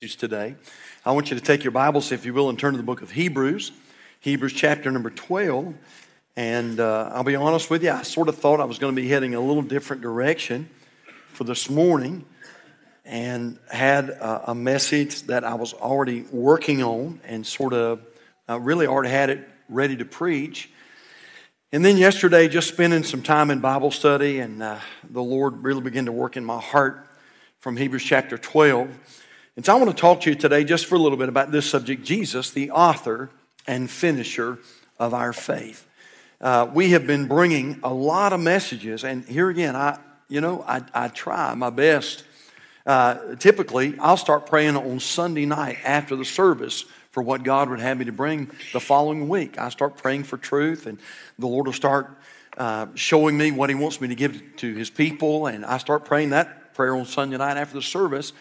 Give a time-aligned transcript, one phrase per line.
[0.00, 0.54] today.
[1.04, 3.02] I want you to take your Bibles, if you will, and turn to the book
[3.02, 3.70] of Hebrews,
[4.20, 5.74] Hebrews chapter number 12.
[6.36, 9.02] And uh, I'll be honest with you, I sort of thought I was going to
[9.02, 10.70] be heading a little different direction
[11.28, 12.24] for this morning
[13.04, 18.00] and had a, a message that I was already working on and sort of
[18.48, 20.70] uh, really already had it ready to preach.
[21.72, 24.78] And then yesterday, just spending some time in Bible study, and uh,
[25.10, 27.06] the Lord really began to work in my heart
[27.58, 28.88] from Hebrews chapter 12.
[29.56, 31.50] And so I want to talk to you today just for a little bit about
[31.50, 33.30] this subject Jesus, the author
[33.66, 34.58] and finisher
[34.98, 35.86] of our faith.
[36.40, 40.64] Uh, we have been bringing a lot of messages, and here again, I, you know,
[40.66, 42.22] I, I try my best.
[42.86, 47.80] Uh, typically, I'll start praying on Sunday night after the service for what God would
[47.80, 49.58] have me to bring the following week.
[49.58, 50.98] I start praying for truth, and
[51.40, 52.16] the Lord will start
[52.56, 56.04] uh, showing me what He wants me to give to His people, and I start
[56.04, 58.32] praying that prayer on Sunday night after the service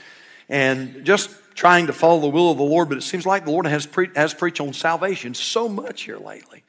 [0.49, 2.89] and just trying to follow the will of the Lord.
[2.89, 6.17] But it seems like the Lord has, pre- has preached on salvation so much here
[6.17, 6.63] lately.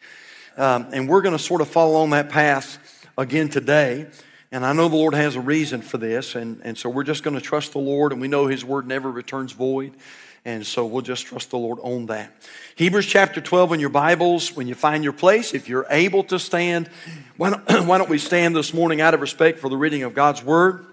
[0.57, 4.09] Um, and we're going to sort of follow on that path again today.
[4.53, 6.35] And I know the Lord has a reason for this.
[6.35, 8.13] And, and so we're just going to trust the Lord.
[8.13, 9.93] And we know His word never returns void.
[10.45, 12.33] And so we'll just trust the Lord on that.
[12.75, 16.39] Hebrews chapter 12 in your Bibles, when you find your place, if you're able to
[16.39, 16.89] stand,
[17.37, 20.15] why don't, why don't we stand this morning out of respect for the reading of
[20.15, 20.87] God's word?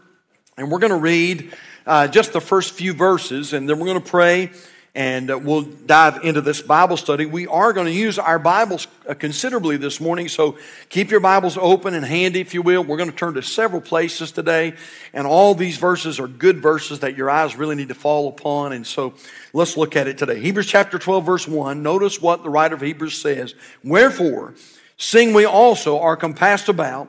[0.58, 1.54] And we're going to read
[1.88, 4.52] uh, just the first few verses, and then we're going to pray
[4.94, 7.28] and uh, we'll dive into this Bible study.
[7.28, 10.58] We are going to use our Bibles uh, considerably this morning, so
[10.90, 12.84] keep your Bibles open and handy, if you will.
[12.84, 14.74] We're going to turn to several places today,
[15.14, 18.74] and all these verses are good verses that your eyes really need to fall upon,
[18.74, 19.14] and so
[19.54, 20.40] let's look at it today.
[20.40, 21.84] Hebrews chapter 12, verse 1.
[21.84, 24.56] Notice what the writer of Hebrews says Wherefore,
[24.98, 27.08] seeing we also are compassed about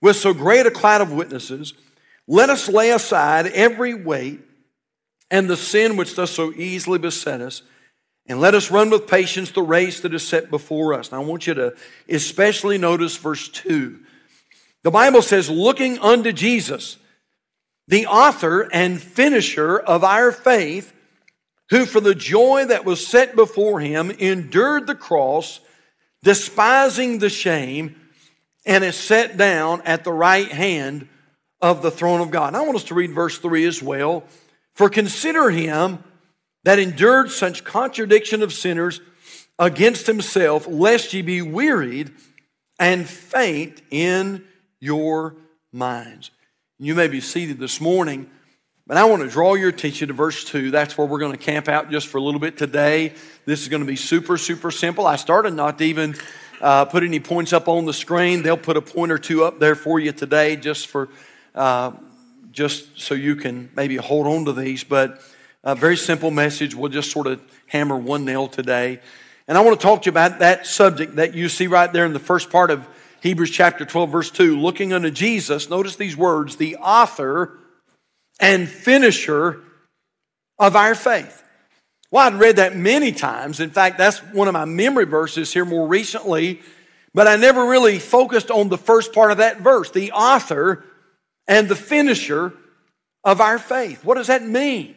[0.00, 1.74] with so great a cloud of witnesses,
[2.26, 4.40] let us lay aside every weight
[5.30, 7.62] and the sin which does so easily beset us,
[8.28, 11.12] and let us run with patience the race that is set before us.
[11.12, 11.74] Now, I want you to
[12.08, 14.00] especially notice verse 2.
[14.82, 16.96] The Bible says, looking unto Jesus,
[17.88, 20.92] the author and finisher of our faith,
[21.70, 25.60] who for the joy that was set before him endured the cross,
[26.22, 27.96] despising the shame,
[28.64, 31.08] and is set down at the right hand
[31.60, 32.48] of the throne of God.
[32.48, 34.24] And I want us to read verse 3 as well.
[34.74, 36.04] For consider him
[36.64, 39.00] that endured such contradiction of sinners
[39.58, 42.12] against himself, lest ye be wearied
[42.78, 44.44] and faint in
[44.80, 45.36] your
[45.72, 46.30] minds.
[46.78, 48.28] You may be seated this morning,
[48.86, 50.70] but I want to draw your attention to verse 2.
[50.70, 53.14] That's where we're going to camp out just for a little bit today.
[53.46, 55.06] This is going to be super, super simple.
[55.06, 56.16] I started not to even
[56.60, 58.42] uh, put any points up on the screen.
[58.42, 61.08] They'll put a point or two up there for you today just for
[61.56, 61.92] uh,
[62.52, 64.84] just so you can maybe hold on to these.
[64.84, 65.20] But
[65.64, 66.74] a very simple message.
[66.74, 69.00] We'll just sort of hammer one nail today.
[69.48, 72.06] And I want to talk to you about that subject that you see right there
[72.06, 72.86] in the first part of
[73.20, 74.58] Hebrews chapter 12, verse 2.
[74.60, 77.58] Looking unto Jesus, notice these words the author
[78.38, 79.62] and finisher
[80.58, 81.42] of our faith.
[82.10, 83.60] Well, I'd read that many times.
[83.60, 86.60] In fact, that's one of my memory verses here more recently,
[87.12, 90.84] but I never really focused on the first part of that verse the author
[91.48, 92.52] and the finisher
[93.24, 94.04] of our faith.
[94.04, 94.96] What does that mean?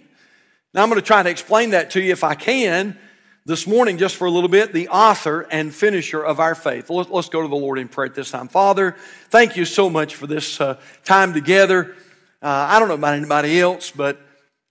[0.73, 2.97] Now, I'm going to try to explain that to you if I can
[3.45, 4.71] this morning, just for a little bit.
[4.71, 6.89] The author and finisher of our faith.
[6.91, 8.47] Let's, go to the Lord in prayer at this time.
[8.47, 8.95] Father,
[9.29, 11.95] thank you so much for this uh, time together.
[12.41, 14.21] Uh, I don't know about anybody else, but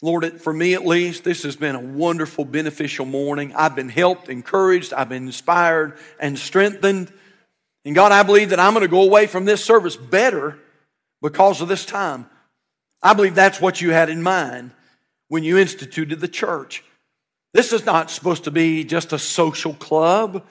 [0.00, 3.52] Lord, for me at least, this has been a wonderful, beneficial morning.
[3.56, 7.12] I've been helped, encouraged, I've been inspired and strengthened.
[7.84, 10.56] And God, I believe that I'm going to go away from this service better
[11.22, 12.26] because of this time.
[13.02, 14.72] I believe that's what you had in mind
[15.28, 16.82] when you instituted the church.
[17.54, 20.44] This is not supposed to be just a social club.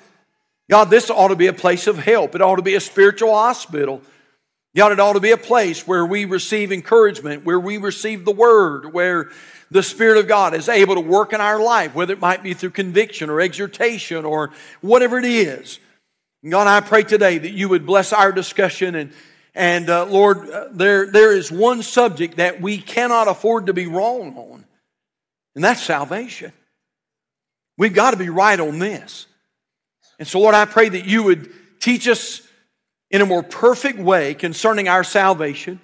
[0.69, 2.35] God, this ought to be a place of help.
[2.35, 4.01] It ought to be a spiritual hospital.
[4.75, 8.31] God, it ought to be a place where we receive encouragement, where we receive the
[8.31, 9.31] word, where
[9.71, 12.53] the Spirit of God is able to work in our life, whether it might be
[12.53, 14.51] through conviction or exhortation or
[14.81, 15.79] whatever it is.
[16.47, 19.11] God, I pray today that you would bless our discussion and
[19.57, 23.87] and uh, Lord, uh, there, there is one subject that we cannot afford to be
[23.87, 24.63] wrong on,
[25.55, 26.53] and that's salvation.
[27.75, 29.25] We've got to be right on this.
[30.19, 32.47] And so, Lord, I pray that you would teach us
[33.09, 35.79] in a more perfect way concerning our salvation.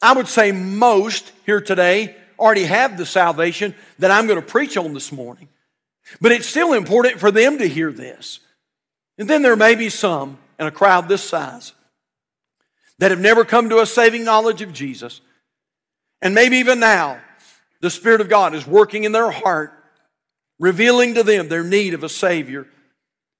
[0.00, 4.78] I would say most here today already have the salvation that I'm going to preach
[4.78, 5.48] on this morning.
[6.22, 8.40] But it's still important for them to hear this.
[9.18, 11.72] And then there may be some in a crowd this size
[12.98, 15.20] that have never come to a saving knowledge of Jesus.
[16.22, 17.20] And maybe even now,
[17.80, 19.72] the Spirit of God is working in their heart,
[20.58, 22.66] revealing to them their need of a Savior.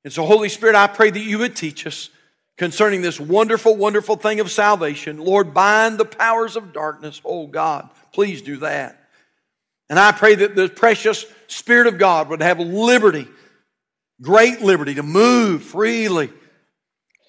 [0.05, 2.11] And so, Holy Spirit, I pray that you would teach us
[2.57, 5.19] concerning this wonderful, wonderful thing of salvation.
[5.19, 7.21] Lord, bind the powers of darkness.
[7.25, 9.01] Oh God, please do that.
[9.89, 13.29] And I pray that the precious Spirit of God would have liberty,
[14.21, 16.31] great liberty to move freely.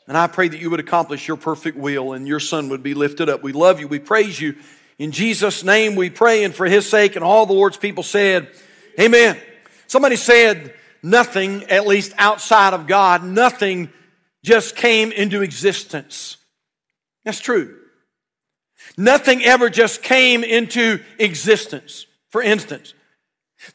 [0.08, 2.94] And I pray that you would accomplish your perfect will and your Son would be
[2.94, 3.42] lifted up.
[3.42, 3.88] We love you.
[3.88, 4.56] We praise you.
[4.98, 8.48] In Jesus' name we pray, and for his sake, and all the Lord's people said,
[9.00, 9.38] Amen.
[9.88, 10.74] Somebody said,
[11.04, 13.90] Nothing, at least outside of God, nothing
[14.44, 16.38] just came into existence.
[17.26, 17.78] That's true.
[18.98, 22.06] Nothing ever just came into existence.
[22.30, 22.94] For instance,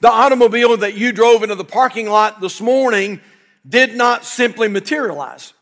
[0.01, 3.21] the automobile that you drove into the parking lot this morning
[3.69, 5.53] did not simply materialize.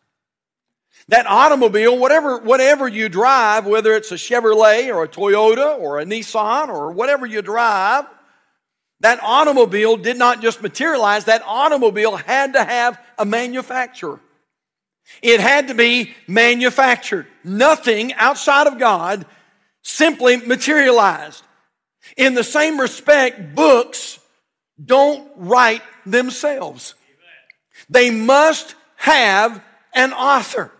[1.08, 6.04] That automobile, whatever, whatever you drive, whether it's a Chevrolet or a Toyota or a
[6.04, 8.04] Nissan or whatever you drive,
[9.00, 14.20] that automobile did not just materialize, that automobile had to have a manufacturer.
[15.22, 17.26] It had to be manufactured.
[17.42, 19.24] Nothing outside of God
[19.82, 21.42] simply materialized.
[22.16, 24.18] In the same respect, books
[24.82, 26.94] don't write themselves.
[27.88, 29.62] They must have
[29.94, 30.72] an author.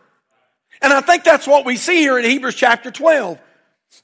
[0.81, 3.39] And I think that's what we see here in Hebrews chapter 12.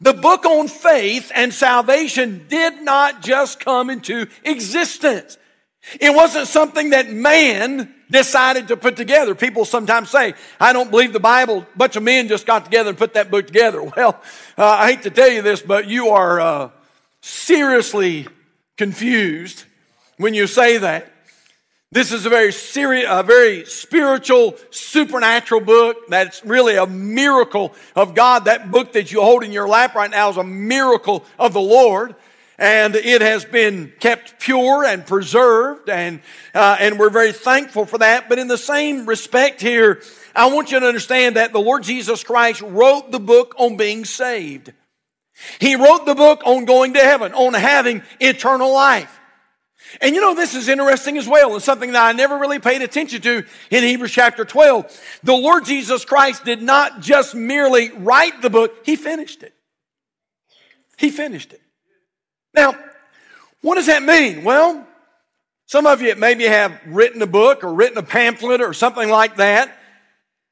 [0.01, 5.39] The book on faith and salvation did not just come into existence.
[6.01, 9.35] It wasn't something that man decided to put together.
[9.35, 11.59] People sometimes say, I don't believe the Bible.
[11.59, 13.83] A bunch of men just got together and put that book together.
[13.97, 14.21] Well,
[14.57, 16.71] uh, I hate to tell you this, but you are uh,
[17.21, 18.27] seriously
[18.77, 19.65] confused
[20.17, 21.13] when you say that.
[21.95, 26.09] This is a very serious, a very spiritual, supernatural book.
[26.09, 28.47] That's really a miracle of God.
[28.47, 31.61] That book that you hold in your lap right now is a miracle of the
[31.61, 32.17] Lord.
[32.59, 36.21] And it has been kept pure and preserved, and,
[36.53, 38.29] uh, and we're very thankful for that.
[38.29, 40.03] But in the same respect here,
[40.35, 44.05] I want you to understand that the Lord Jesus Christ wrote the book on being
[44.05, 44.73] saved.
[45.61, 49.21] He wrote the book on going to heaven, on having eternal life.
[50.01, 52.83] And you know, this is interesting as well, and something that I never really paid
[52.83, 55.19] attention to in Hebrews chapter 12.
[55.23, 59.55] The Lord Jesus Christ did not just merely write the book, He finished it.
[60.97, 61.61] He finished it.
[62.55, 62.75] Now,
[63.61, 64.45] what does that mean?
[64.45, 64.87] Well,
[65.67, 69.37] some of you maybe have written a book or written a pamphlet or something like
[69.37, 69.77] that.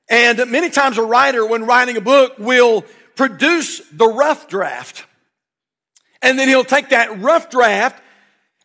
[0.08, 2.84] And many times a writer, when writing a book, will
[3.14, 5.04] produce the rough draft.
[6.22, 8.02] And then he'll take that rough draft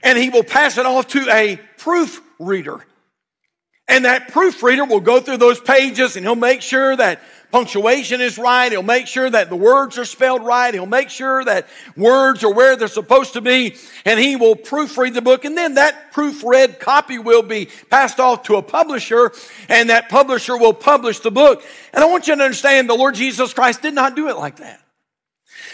[0.03, 2.85] and he will pass it off to a proofreader.
[3.87, 7.21] And that proofreader will go through those pages and he'll make sure that
[7.51, 8.69] punctuation is right.
[8.69, 10.73] He'll make sure that the words are spelled right.
[10.73, 13.77] He'll make sure that words are where they're supposed to be.
[14.03, 15.45] And he will proofread the book.
[15.45, 19.31] And then that proofread copy will be passed off to a publisher
[19.69, 21.63] and that publisher will publish the book.
[21.93, 24.57] And I want you to understand the Lord Jesus Christ did not do it like
[24.57, 24.81] that.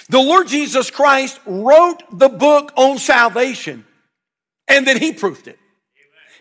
[0.10, 3.86] The Lord Jesus Christ wrote the book on salvation
[4.68, 5.60] and then he proofed it.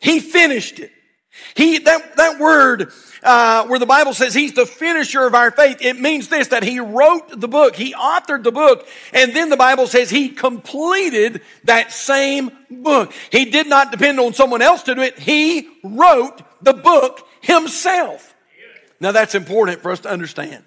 [0.00, 0.90] He finished it.
[1.54, 2.92] He, that, that word,
[3.22, 6.62] uh, where the Bible says he's the finisher of our faith, it means this, that
[6.62, 11.40] he wrote the book, he authored the book, and then the Bible says he completed
[11.64, 13.12] that same book.
[13.30, 15.18] He did not depend on someone else to do it.
[15.18, 18.34] He wrote the book himself.
[19.00, 20.64] Now that's important for us to understand.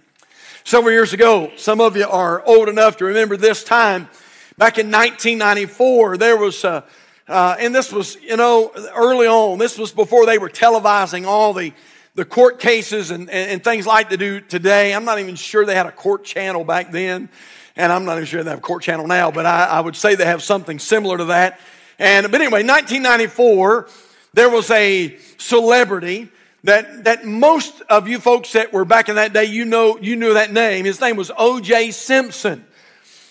[0.64, 4.10] Several years ago, some of you are old enough to remember this time.
[4.58, 6.86] Back in 1994, there was a,
[7.28, 9.58] uh, and this was, you know, early on.
[9.58, 11.74] This was before they were televising all the,
[12.14, 14.94] the court cases and, and, and, things like they do today.
[14.94, 17.30] I'm not even sure they had a court channel back then.
[17.76, 19.96] And I'm not even sure they have a court channel now, but I, I would
[19.96, 21.60] say they have something similar to that.
[21.98, 23.90] And, but anyway, 1994,
[24.34, 26.30] there was a celebrity
[26.64, 30.16] that, that most of you folks that were back in that day, you know, you
[30.16, 30.86] knew that name.
[30.86, 31.92] His name was O.J.
[31.92, 32.66] Simpson.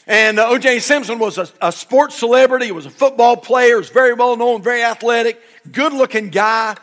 [0.06, 0.80] And uh, O.J.
[0.80, 2.66] Simpson was a, a, sports celebrity.
[2.66, 3.68] He was a football player.
[3.68, 6.76] He was very well known, very athletic, good looking guy.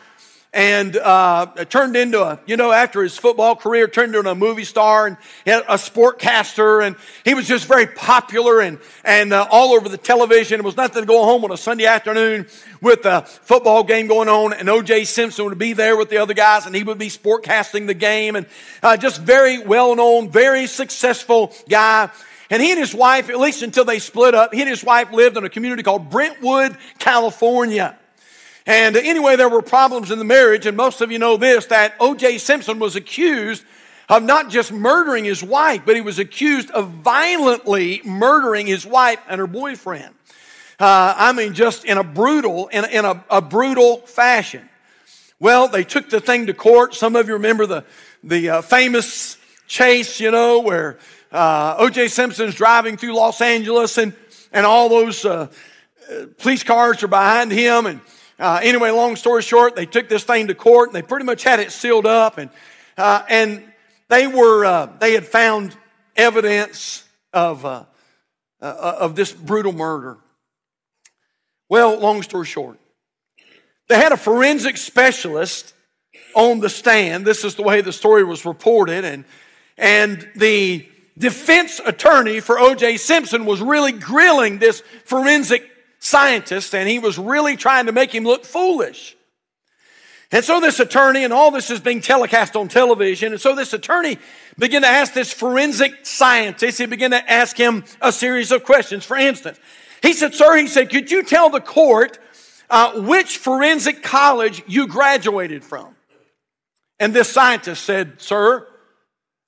[0.54, 4.64] And uh, turned into a, you know, after his football career, turned into a movie
[4.64, 6.86] star and a sportcaster.
[6.86, 10.60] And he was just very popular and, and uh, all over the television.
[10.60, 12.48] It was nothing to go home on a Sunday afternoon
[12.82, 14.52] with a football game going on.
[14.52, 15.04] And O.J.
[15.04, 18.36] Simpson would be there with the other guys and he would be sportcasting the game.
[18.36, 18.44] And
[18.82, 22.10] uh, just very well known, very successful guy.
[22.52, 25.10] And he and his wife, at least until they split up, he and his wife
[25.10, 27.98] lived in a community called Brentwood, California.
[28.66, 31.94] And anyway, there were problems in the marriage, and most of you know this that
[31.98, 32.36] O.J.
[32.36, 33.64] Simpson was accused
[34.10, 39.18] of not just murdering his wife, but he was accused of violently murdering his wife
[39.30, 40.14] and her boyfriend.
[40.78, 44.68] Uh, I mean, just in a brutal, in, in a, a brutal fashion.
[45.40, 46.92] Well, they took the thing to court.
[46.92, 47.84] Some of you remember the,
[48.22, 50.98] the uh, famous chase, you know, where
[51.32, 52.08] uh, O.J.
[52.08, 54.14] Simpson's driving through Los Angeles and,
[54.52, 55.48] and all those uh,
[56.10, 57.86] uh police cars are behind him.
[57.86, 58.00] And
[58.38, 61.42] uh, anyway, long story short, they took this thing to court and they pretty much
[61.42, 62.38] had it sealed up.
[62.38, 62.50] And,
[62.98, 63.64] uh, and
[64.08, 65.74] they were, they had found
[66.16, 67.64] evidence of,
[68.60, 70.18] of this brutal murder.
[71.70, 72.78] Well, long story short,
[73.88, 75.72] they had a forensic specialist
[76.34, 77.24] on the stand.
[77.24, 79.06] This is the way the story was reported.
[79.06, 79.24] And,
[79.78, 80.86] and the
[81.16, 82.96] defense attorney for O.J.
[82.96, 88.24] Simpson was really grilling this forensic scientist, and he was really trying to make him
[88.24, 89.16] look foolish.
[90.32, 93.74] And so this attorney, and all this is being telecast on television, and so this
[93.74, 94.18] attorney
[94.58, 99.04] began to ask this forensic scientist, he began to ask him a series of questions.
[99.04, 99.60] For instance,
[100.02, 102.18] he said, Sir, he said, could you tell the court
[102.70, 105.94] uh, which forensic college you graduated from?
[106.98, 108.66] And this scientist said, Sir,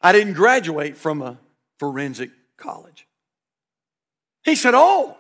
[0.03, 1.39] I didn't graduate from a
[1.79, 3.07] forensic college.
[4.45, 5.17] He said, Oh,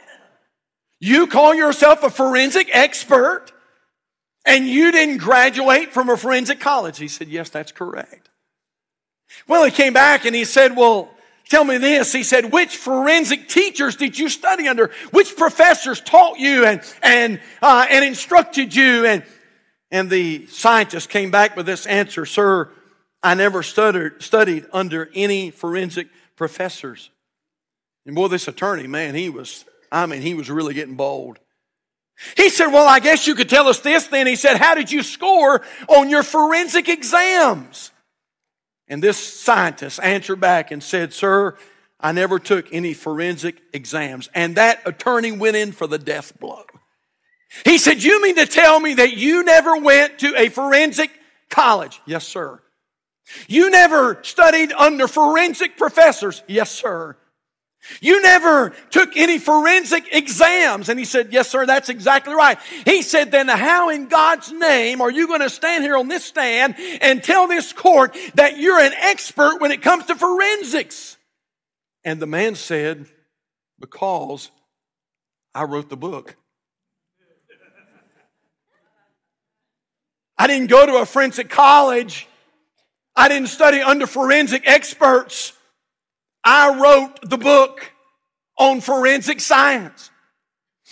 [1.00, 3.46] you call yourself a forensic expert
[4.46, 6.98] and you didn't graduate from a forensic college?
[6.98, 8.28] He said, Yes, that's correct.
[9.48, 11.10] Well, he came back and he said, Well,
[11.48, 12.12] tell me this.
[12.12, 14.90] He said, Which forensic teachers did you study under?
[15.10, 19.06] Which professors taught you and, and, uh, and instructed you?
[19.06, 19.24] And,
[19.90, 22.70] and the scientist came back with this answer Sir,
[23.22, 27.10] I never studied, studied under any forensic professors.
[28.06, 31.38] And boy, this attorney, man, he was, I mean, he was really getting bold.
[32.36, 34.26] He said, Well, I guess you could tell us this then.
[34.26, 37.90] He said, How did you score on your forensic exams?
[38.86, 41.56] And this scientist answered back and said, Sir,
[41.98, 44.28] I never took any forensic exams.
[44.34, 46.64] And that attorney went in for the death blow.
[47.64, 51.10] He said, You mean to tell me that you never went to a forensic
[51.50, 52.00] college?
[52.06, 52.60] Yes, sir.
[53.48, 56.42] You never studied under forensic professors?
[56.46, 57.16] Yes, sir.
[58.00, 60.88] You never took any forensic exams.
[60.88, 62.58] And he said, Yes, sir, that's exactly right.
[62.84, 66.24] He said, Then how in God's name are you going to stand here on this
[66.24, 71.16] stand and tell this court that you're an expert when it comes to forensics?
[72.04, 73.06] And the man said,
[73.78, 74.50] Because
[75.54, 76.36] I wrote the book.
[80.36, 82.28] I didn't go to a forensic college.
[83.16, 85.52] I didn't study under forensic experts.
[86.42, 87.92] I wrote the book
[88.58, 90.10] on forensic science.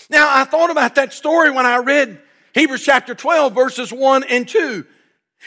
[0.09, 2.21] Now, I thought about that story when I read
[2.55, 4.87] Hebrews chapter 12, verses 1 and 2.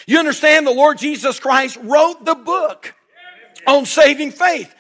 [0.08, 2.94] You understand the Lord Jesus Christ wrote the book
[3.66, 4.75] on saving faith.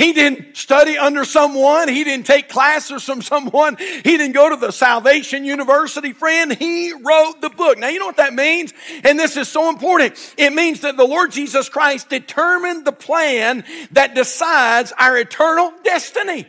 [0.00, 1.86] He didn't study under someone.
[1.86, 3.76] He didn't take classes from someone.
[3.76, 6.54] He didn't go to the Salvation University, friend.
[6.54, 7.76] He wrote the book.
[7.76, 8.72] Now, you know what that means?
[9.04, 10.14] And this is so important.
[10.38, 16.46] It means that the Lord Jesus Christ determined the plan that decides our eternal destiny.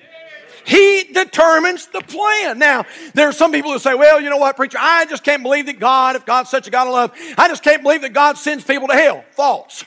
[0.65, 2.58] He determines the plan.
[2.58, 5.43] Now, there are some people who say, well, you know what, preacher, I just can't
[5.43, 8.13] believe that God, if God's such a God of love, I just can't believe that
[8.13, 9.25] God sends people to hell.
[9.31, 9.84] False.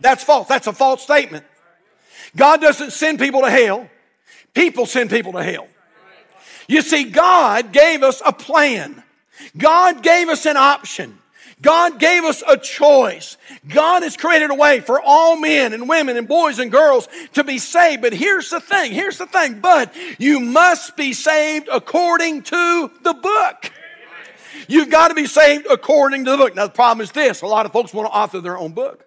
[0.00, 0.48] That's false.
[0.48, 1.46] That's a false statement.
[2.36, 3.88] God doesn't send people to hell.
[4.54, 5.68] People send people to hell.
[6.68, 9.02] You see, God gave us a plan.
[9.56, 11.18] God gave us an option.
[11.60, 13.36] God gave us a choice.
[13.68, 17.44] God has created a way for all men and women and boys and girls to
[17.44, 18.02] be saved.
[18.02, 18.92] But here's the thing.
[18.92, 19.60] Here's the thing.
[19.60, 23.72] But you must be saved according to the book.
[24.66, 26.56] You've got to be saved according to the book.
[26.56, 27.42] Now, the problem is this.
[27.42, 29.06] A lot of folks want to author their own book.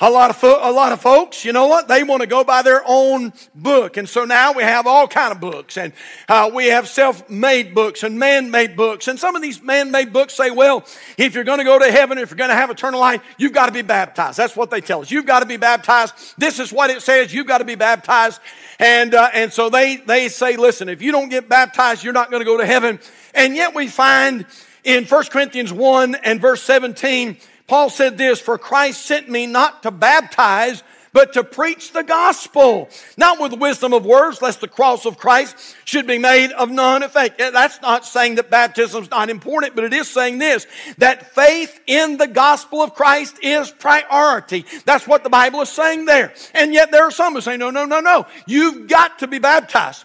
[0.00, 1.86] A lot of fo- a lot of folks, you know what?
[1.86, 5.32] They want to go by their own book, and so now we have all kind
[5.32, 5.92] of books, and
[6.28, 9.06] uh, we have self-made books and man-made books.
[9.06, 10.84] And some of these man-made books say, "Well,
[11.16, 13.52] if you're going to go to heaven, if you're going to have eternal life, you've
[13.52, 15.10] got to be baptized." That's what they tell us.
[15.10, 16.14] You've got to be baptized.
[16.36, 17.32] This is what it says.
[17.32, 18.40] You've got to be baptized,
[18.78, 22.30] and uh, and so they they say, "Listen, if you don't get baptized, you're not
[22.30, 22.98] going to go to heaven."
[23.34, 24.46] And yet we find
[24.84, 27.36] in 1 Corinthians 1 and verse 17
[27.72, 30.82] Paul said this, for Christ sent me not to baptize,
[31.14, 35.56] but to preach the gospel, not with wisdom of words, lest the cross of Christ
[35.86, 37.38] should be made of none effect.
[37.38, 40.66] That's not saying that baptism is not important, but it is saying this,
[40.98, 44.66] that faith in the gospel of Christ is priority.
[44.84, 46.34] That's what the Bible is saying there.
[46.52, 48.26] And yet there are some who say, no, no, no, no.
[48.46, 50.04] You've got to be baptized.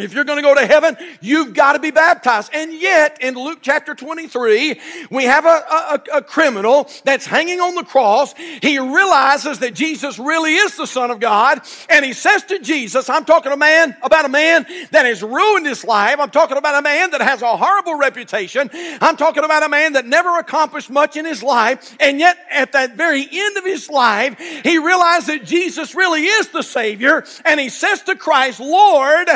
[0.00, 2.50] If you're going to go to heaven, you've got to be baptized.
[2.52, 7.74] And yet, in Luke chapter 23, we have a, a, a, criminal that's hanging on
[7.74, 8.34] the cross.
[8.36, 11.60] He realizes that Jesus really is the Son of God.
[11.88, 15.66] And he says to Jesus, I'm talking a man, about a man that has ruined
[15.66, 16.16] his life.
[16.18, 18.70] I'm talking about a man that has a horrible reputation.
[19.00, 21.96] I'm talking about a man that never accomplished much in his life.
[22.00, 26.48] And yet, at that very end of his life, he realized that Jesus really is
[26.48, 27.24] the Savior.
[27.44, 29.28] And he says to Christ, Lord,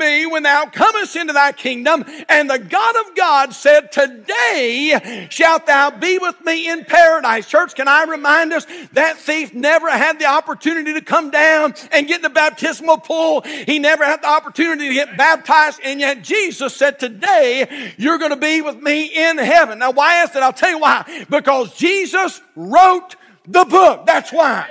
[0.00, 2.04] me when thou comest into thy kingdom.
[2.28, 7.46] And the God of God said, Today shalt thou be with me in paradise.
[7.46, 12.08] Church, can I remind us that thief never had the opportunity to come down and
[12.08, 13.42] get in the baptismal pool.
[13.42, 15.80] He never had the opportunity to get baptized.
[15.84, 19.78] And yet Jesus said, Today you're going to be with me in heaven.
[19.78, 20.42] Now, why is that?
[20.42, 21.26] I'll tell you why.
[21.28, 23.16] Because Jesus wrote
[23.46, 24.06] the book.
[24.06, 24.68] That's why.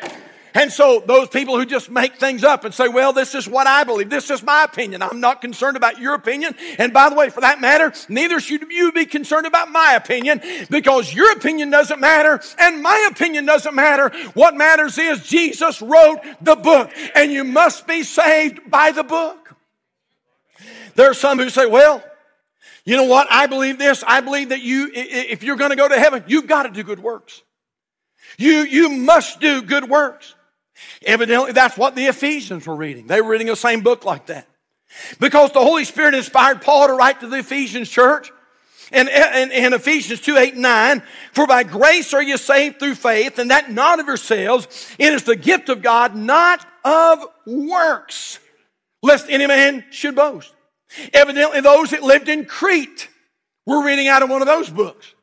[0.53, 3.67] And so those people who just make things up and say, well, this is what
[3.67, 4.09] I believe.
[4.09, 5.01] This is my opinion.
[5.01, 6.55] I'm not concerned about your opinion.
[6.77, 10.41] And by the way, for that matter, neither should you be concerned about my opinion
[10.69, 14.09] because your opinion doesn't matter and my opinion doesn't matter.
[14.33, 19.55] What matters is Jesus wrote the book and you must be saved by the book.
[20.95, 22.03] There are some who say, well,
[22.85, 23.27] you know what?
[23.29, 24.03] I believe this.
[24.07, 26.83] I believe that you, if you're going to go to heaven, you've got to do
[26.83, 27.43] good works.
[28.37, 30.33] You, you must do good works.
[31.05, 33.07] Evidently, that's what the Ephesians were reading.
[33.07, 34.47] They were reading the same book like that.
[35.19, 38.31] Because the Holy Spirit inspired Paul to write to the Ephesians church.
[38.91, 43.51] In, in, Ephesians 2, 8, 9, for by grace are you saved through faith, and
[43.51, 44.95] that not of yourselves.
[44.97, 48.39] It is the gift of God, not of works,
[49.03, 50.51] lest any man should boast.
[51.13, 53.09] Evidently, those that lived in Crete
[53.67, 55.13] were reading out of one of those books.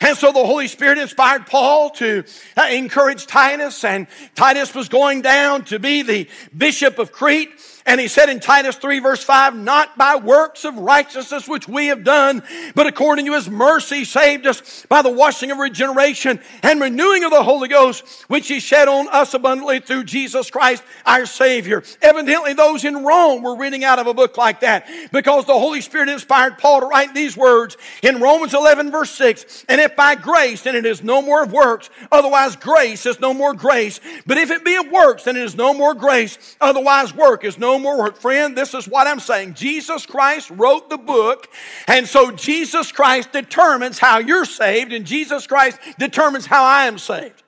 [0.00, 2.22] And so the Holy Spirit inspired Paul to
[2.56, 7.50] uh, encourage Titus, and Titus was going down to be the bishop of Crete.
[7.88, 11.86] And he said in Titus 3 verse 5, not by works of righteousness which we
[11.86, 12.42] have done,
[12.74, 17.30] but according to his mercy saved us by the washing of regeneration and renewing of
[17.30, 21.82] the Holy Ghost, which he shed on us abundantly through Jesus Christ, our Savior.
[22.02, 25.80] Evidently those in Rome were reading out of a book like that because the Holy
[25.80, 30.14] Spirit inspired Paul to write these words in Romans 11 verse 6, and if by
[30.14, 33.98] grace, then it is no more of works, otherwise grace is no more grace.
[34.26, 37.56] But if it be of works, then it is no more grace, otherwise work is
[37.56, 38.16] no more work.
[38.16, 39.54] Friend, this is what I'm saying.
[39.54, 41.48] Jesus Christ wrote the book,
[41.86, 46.98] and so Jesus Christ determines how you're saved, and Jesus Christ determines how I am
[46.98, 47.42] saved.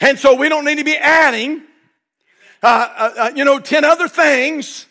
[0.00, 1.62] And so we don't need to be adding,
[2.62, 4.86] uh, uh, uh, you know, 10 other things.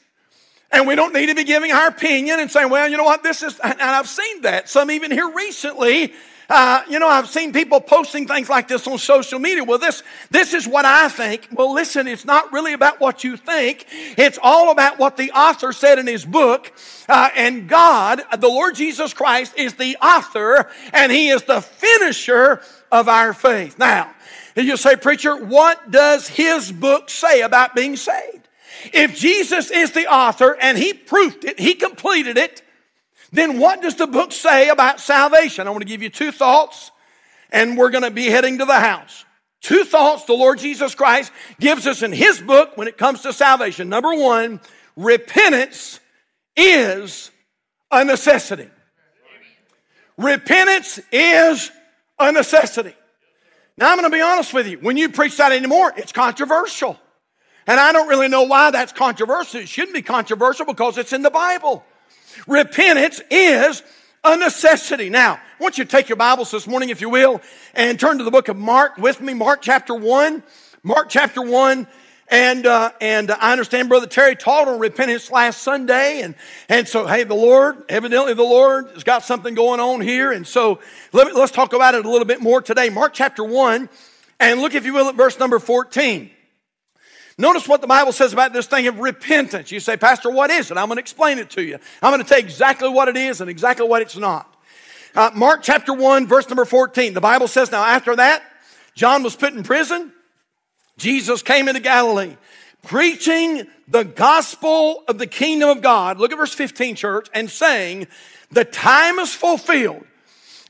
[0.72, 3.24] And we don't need to be giving our opinion and saying, well, you know what,
[3.24, 4.70] this is, and I've seen that.
[4.70, 6.14] Some even here recently
[6.54, 9.64] uh, you know, I've seen people posting things like this on social media.
[9.64, 11.48] Well, this, this is what I think.
[11.54, 13.86] Well, listen, it's not really about what you think.
[14.18, 16.74] It's all about what the author said in his book.
[17.08, 22.62] Uh, and God, the Lord Jesus Christ, is the author and he is the finisher
[22.92, 23.80] of our faith.
[23.80, 24.12] Now,
[24.58, 28.50] you say, preacher, what does his book say about being saved?
[28.92, 32.62] If Jesus is the author and he proved it, he completed it,
[33.32, 35.68] then what does the book say about salvation?
[35.68, 36.92] I want to give you two thoughts,
[37.52, 39.26] and we're going to be heading to the house.
[39.62, 43.32] Two thoughts the Lord Jesus Christ gives us in His book when it comes to
[43.32, 43.90] salvation.
[43.90, 44.60] Number one,
[44.98, 46.00] repentance
[46.58, 47.32] is
[47.92, 48.70] a necessity.
[50.18, 51.72] Repentance is
[52.20, 52.94] a necessity.
[53.78, 54.78] Now, I'm going to be honest with you.
[54.80, 57.00] When you preach that anymore, it's controversial.
[57.66, 59.62] And I don't really know why that's controversial.
[59.62, 61.84] It shouldn't be controversial because it's in the Bible.
[62.48, 63.84] Repentance is
[64.24, 65.10] a necessity.
[65.10, 67.42] Now, I want you to take your Bibles this morning, if you will,
[67.74, 70.44] and turn to the book of Mark with me, Mark chapter 1.
[70.84, 71.88] Mark chapter 1.
[72.28, 76.22] And, uh, and I understand Brother Terry taught on repentance last Sunday.
[76.22, 76.34] And,
[76.70, 80.32] and so, hey, the Lord, evidently the Lord has got something going on here.
[80.32, 80.80] And so
[81.12, 82.90] let me, let's talk about it a little bit more today.
[82.90, 83.90] Mark chapter 1.
[84.40, 86.32] And look, if you will, at verse number 14.
[87.42, 89.72] Notice what the Bible says about this thing of repentance.
[89.72, 90.78] You say, Pastor, what is it?
[90.78, 91.80] I'm going to explain it to you.
[92.00, 94.48] I'm going to tell you exactly what it is and exactly what it's not.
[95.16, 97.16] Uh, Mark chapter 1, verse number 14.
[97.16, 98.44] The Bible says, Now after that,
[98.94, 100.14] John was put in prison.
[100.98, 102.38] Jesus came into Galilee,
[102.84, 106.20] preaching the gospel of the kingdom of God.
[106.20, 108.06] Look at verse 15, church, and saying,
[108.52, 110.06] The time is fulfilled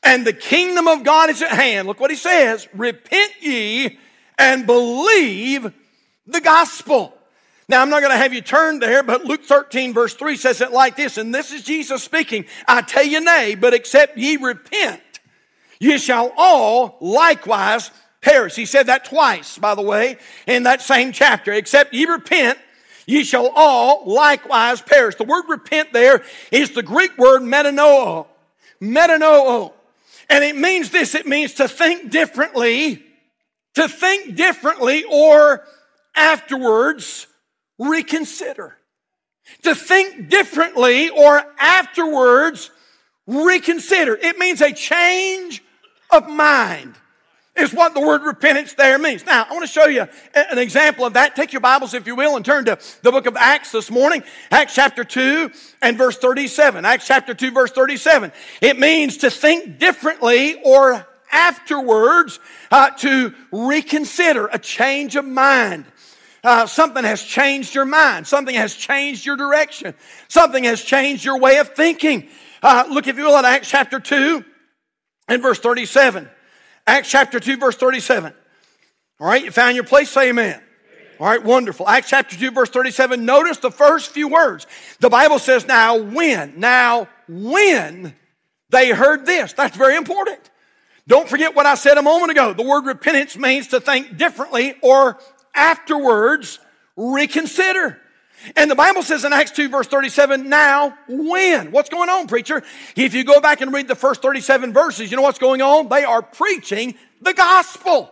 [0.03, 1.85] and the kingdom of God is at hand.
[1.89, 2.69] Look what he says.
[2.73, 3.99] Repent ye
[4.37, 5.73] and believe
[6.31, 7.13] the gospel.
[7.69, 10.59] Now, I'm not going to have you turn there, but Luke 13, verse 3 says
[10.59, 14.37] it like this, and this is Jesus speaking I tell you, nay, but except ye
[14.37, 15.01] repent,
[15.79, 17.91] ye shall all likewise
[18.21, 18.55] perish.
[18.55, 20.17] He said that twice, by the way,
[20.47, 21.51] in that same chapter.
[21.53, 22.57] Except ye repent,
[23.05, 25.15] ye shall all likewise perish.
[25.15, 28.27] The word repent there is the Greek word metanoia.
[28.81, 29.71] Metanoia.
[30.29, 33.03] And it means this it means to think differently,
[33.75, 35.65] to think differently, or
[36.15, 37.27] afterwards
[37.77, 38.77] reconsider.
[39.63, 42.69] To think differently or afterwards
[43.27, 44.15] reconsider.
[44.15, 45.63] It means a change
[46.09, 46.95] of mind
[47.55, 49.25] is what the word repentance there means.
[49.25, 51.35] Now, I want to show you an example of that.
[51.35, 54.23] Take your Bibles, if you will, and turn to the book of Acts this morning.
[54.51, 56.85] Acts chapter 2 and verse 37.
[56.85, 58.31] Acts chapter 2, verse 37.
[58.61, 62.39] It means to think differently or afterwards
[62.71, 65.85] uh, to reconsider, a change of mind.
[66.43, 68.25] Uh, something has changed your mind.
[68.25, 69.93] Something has changed your direction.
[70.27, 72.27] Something has changed your way of thinking.
[72.63, 74.43] Uh, look, if you will, at Acts chapter 2
[75.27, 76.29] and verse 37.
[76.87, 78.33] Acts chapter 2, verse 37.
[79.19, 80.09] All right, you found your place?
[80.09, 80.61] Say amen.
[81.19, 81.87] All right, wonderful.
[81.87, 83.23] Acts chapter 2, verse 37.
[83.23, 84.65] Notice the first few words.
[84.99, 88.15] The Bible says, now when, now when
[88.71, 89.53] they heard this.
[89.53, 90.39] That's very important.
[91.07, 92.53] Don't forget what I said a moment ago.
[92.53, 95.19] The word repentance means to think differently or
[95.53, 96.59] afterwards
[96.95, 97.99] reconsider.
[98.55, 101.71] And the Bible says in Acts 2 verse 37, now when?
[101.71, 102.63] What's going on, preacher?
[102.95, 105.89] If you go back and read the first 37 verses, you know what's going on?
[105.89, 108.11] They are preaching the gospel.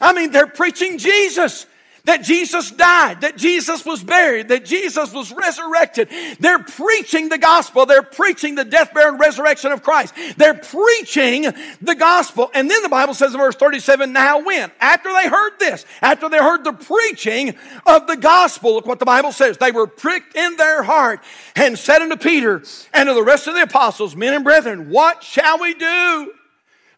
[0.00, 1.66] I mean, they're preaching Jesus
[2.04, 6.08] that Jesus died, that Jesus was buried, that Jesus was resurrected.
[6.38, 7.86] They're preaching the gospel.
[7.86, 10.14] They're preaching the death, burial, and resurrection of Christ.
[10.36, 11.42] They're preaching
[11.82, 12.50] the gospel.
[12.54, 14.70] And then the Bible says in verse 37, now when?
[14.80, 17.54] After they heard this, after they heard the preaching
[17.86, 19.58] of the gospel, look what the Bible says.
[19.58, 21.20] They were pricked in their heart
[21.54, 25.22] and said unto Peter and to the rest of the apostles, men and brethren, what
[25.22, 26.32] shall we do?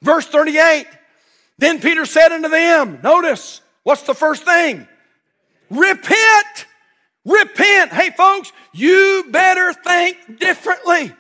[0.01, 0.87] Verse 38,
[1.59, 4.89] then Peter said unto them, notice, what's the first thing?
[5.73, 6.67] Repent.
[7.25, 7.93] Repent.
[7.93, 11.13] Hey, folks, you better think differently.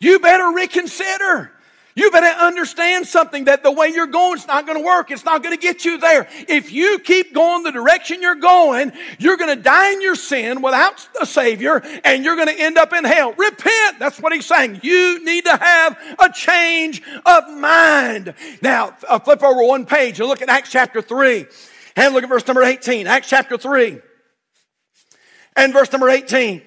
[0.00, 1.52] You better reconsider.
[1.94, 5.10] You better understand something that the way you're going is not going to work.
[5.10, 6.28] It's not going to get you there.
[6.48, 10.62] If you keep going the direction you're going, you're going to die in your sin
[10.62, 13.32] without a Savior and you're going to end up in hell.
[13.32, 13.98] Repent.
[13.98, 14.80] That's what he's saying.
[14.82, 18.34] You need to have a change of mind.
[18.62, 21.46] Now, uh, flip over one page and look at Acts chapter 3.
[22.00, 24.00] And look at verse number 18, Acts chapter 3
[25.54, 26.62] and verse number 18.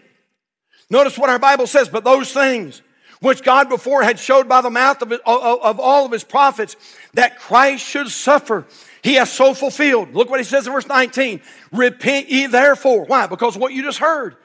[0.91, 2.83] Notice what our Bible says, but those things
[3.19, 6.75] which God before had showed by the mouth of, of all of his prophets
[7.15, 8.67] that Christ should suffer,
[9.01, 10.13] he has so fulfilled.
[10.13, 11.41] Look what he says in verse 19.
[11.71, 13.05] Repent ye therefore.
[13.05, 13.25] Why?
[13.25, 14.35] Because what you just heard.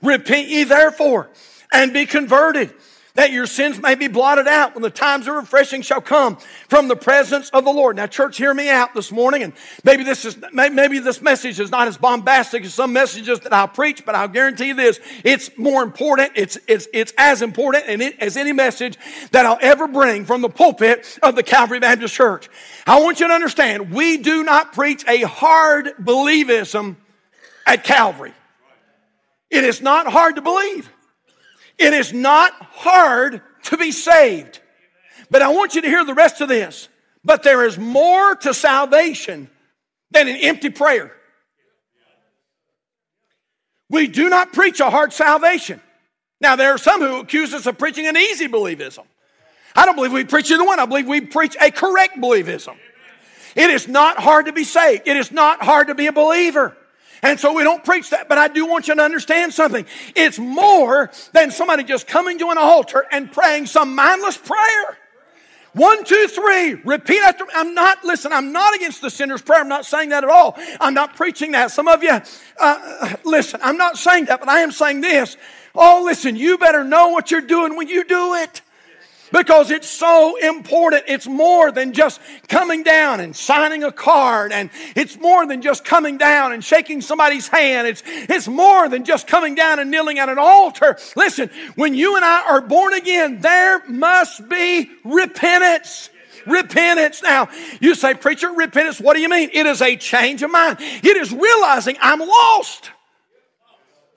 [0.00, 1.28] Repent ye therefore
[1.70, 2.72] and be converted
[3.14, 6.36] that your sins may be blotted out when the times of refreshing shall come
[6.68, 7.96] from the presence of the Lord.
[7.96, 9.52] Now, church, hear me out this morning, and
[9.84, 13.68] maybe this is maybe this message is not as bombastic as some messages that I'll
[13.68, 16.32] preach, but I'll guarantee you this: it's more important.
[16.36, 17.84] It's it's it's as important
[18.20, 18.96] as any message
[19.32, 22.48] that I'll ever bring from the pulpit of the Calvary Baptist Church.
[22.86, 26.96] I want you to understand: we do not preach a hard believism
[27.66, 28.32] at Calvary.
[29.50, 30.90] It is not hard to believe.
[31.78, 34.60] It is not hard to be saved.
[35.30, 36.88] But I want you to hear the rest of this.
[37.24, 39.50] But there is more to salvation
[40.10, 41.12] than an empty prayer.
[43.90, 45.80] We do not preach a hard salvation.
[46.40, 49.04] Now, there are some who accuse us of preaching an easy believism.
[49.74, 50.78] I don't believe we preach either one.
[50.78, 52.76] I believe we preach a correct believism.
[53.56, 55.06] It is not hard to be saved.
[55.06, 56.76] It is not hard to be a believer.
[57.22, 59.86] And so we don't preach that, but I do want you to understand something.
[60.14, 64.98] It's more than somebody just coming to an altar and praying some mindless prayer.
[65.74, 67.44] One, two, three, repeat after.
[67.44, 67.50] Me.
[67.54, 69.60] I'm not, listen, I'm not against the sinner's prayer.
[69.60, 70.58] I'm not saying that at all.
[70.80, 71.70] I'm not preaching that.
[71.70, 72.18] Some of you,
[72.58, 75.36] uh, listen, I'm not saying that, but I am saying this.
[75.74, 78.62] Oh, listen, you better know what you're doing when you do it
[79.32, 81.04] because it's so important.
[81.06, 85.84] It's more than just coming down and signing a card, and it's more than just
[85.84, 87.86] coming down and shaking somebody's hand.
[87.86, 90.96] It's, it's more than just coming down and kneeling at an altar.
[91.16, 96.10] Listen, when you and I are born again, there must be repentance.
[96.46, 97.22] Repentance.
[97.22, 97.48] Now,
[97.80, 99.50] you say, preacher, repentance, what do you mean?
[99.52, 100.78] It is a change of mind.
[100.80, 102.90] It is realizing I'm lost.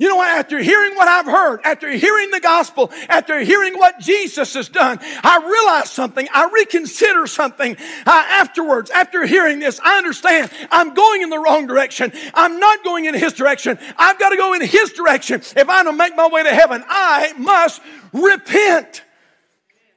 [0.01, 0.29] You know what?
[0.29, 4.97] After hearing what I've heard, after hearing the gospel, after hearing what Jesus has done,
[4.99, 6.27] I realize something.
[6.33, 8.89] I reconsider something afterwards.
[8.89, 12.11] After hearing this, I understand I'm going in the wrong direction.
[12.33, 13.77] I'm not going in His direction.
[13.95, 15.41] I've got to go in His direction.
[15.55, 17.79] If I'm to make my way to heaven, I must
[18.11, 19.03] repent.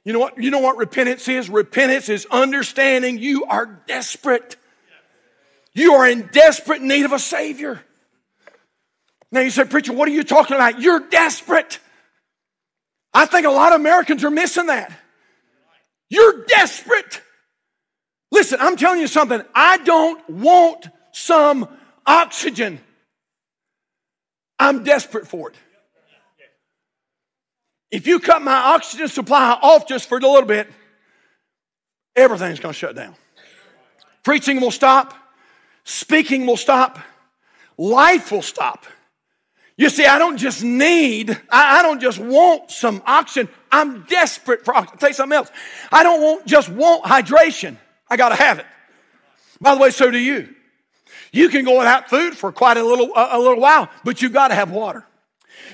[0.05, 0.37] You know what?
[0.37, 1.49] You know what repentance is?
[1.49, 4.57] Repentance is understanding you are desperate.
[5.73, 7.81] You are in desperate need of a Savior.
[9.35, 10.81] Now you say, Preacher, what are you talking about?
[10.81, 11.81] You're desperate.
[13.13, 14.93] I think a lot of Americans are missing that.
[16.09, 17.21] You're desperate.
[18.31, 19.43] Listen, I'm telling you something.
[19.53, 21.69] I don't want some
[22.07, 22.79] oxygen.
[24.57, 25.57] I'm desperate for it.
[27.91, 30.71] If you cut my oxygen supply off just for a little bit,
[32.15, 33.17] everything's going to shut down.
[34.23, 35.13] Preaching will stop,
[35.83, 37.01] speaking will stop,
[37.77, 38.87] life will stop.
[39.77, 43.53] You see, I don't just need, I, I don't just want some oxygen.
[43.73, 44.93] I'm desperate for oxygen.
[44.95, 45.51] I'll tell you something else.
[45.91, 47.77] I don't want, just want hydration.
[48.09, 48.67] I got to have it.
[49.61, 50.55] By the way, so do you.
[51.33, 54.33] You can go without food for quite a little, a, a little while, but you've
[54.33, 55.05] got to have water.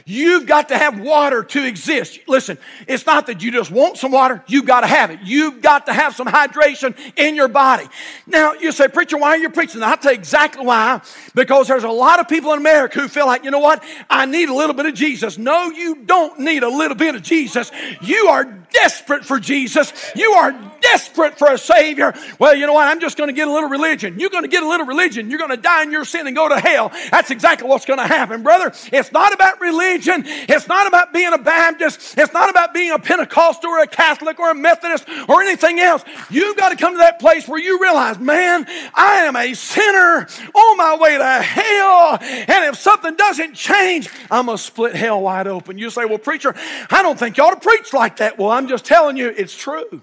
[0.04, 2.18] You've got to have water to exist.
[2.26, 5.20] Listen, it's not that you just want some water, you've got to have it.
[5.22, 7.86] You've got to have some hydration in your body.
[8.26, 9.82] Now, you say, Preacher, why are you preaching?
[9.82, 11.00] I'll tell you exactly why.
[11.34, 13.84] Because there's a lot of people in America who feel like, you know what?
[14.08, 15.38] I need a little bit of Jesus.
[15.38, 17.70] No, you don't need a little bit of Jesus.
[18.00, 19.92] You are desperate for Jesus.
[20.14, 22.14] You are desperate for a Savior.
[22.38, 22.88] Well, you know what?
[22.88, 24.18] I'm just going to get a little religion.
[24.18, 25.30] You're going to get a little religion.
[25.30, 26.92] You're going to die in your sin and go to hell.
[27.10, 28.72] That's exactly what's going to happen, brother.
[28.92, 30.24] It's not about religion.
[30.26, 32.18] It's not about being a Baptist.
[32.18, 36.04] It's not about being a Pentecostal or a Catholic or a Methodist or anything else.
[36.30, 40.26] You've got to come to that place where you realize, man, I am a sinner
[40.54, 42.18] on my way to hell.
[42.20, 45.78] And if something doesn't change, I'm going to split hell wide open.
[45.78, 46.54] You say, well, preacher,
[46.90, 48.38] I don't think you ought to preach like that.
[48.38, 50.02] Well, I'm just telling you, it's true.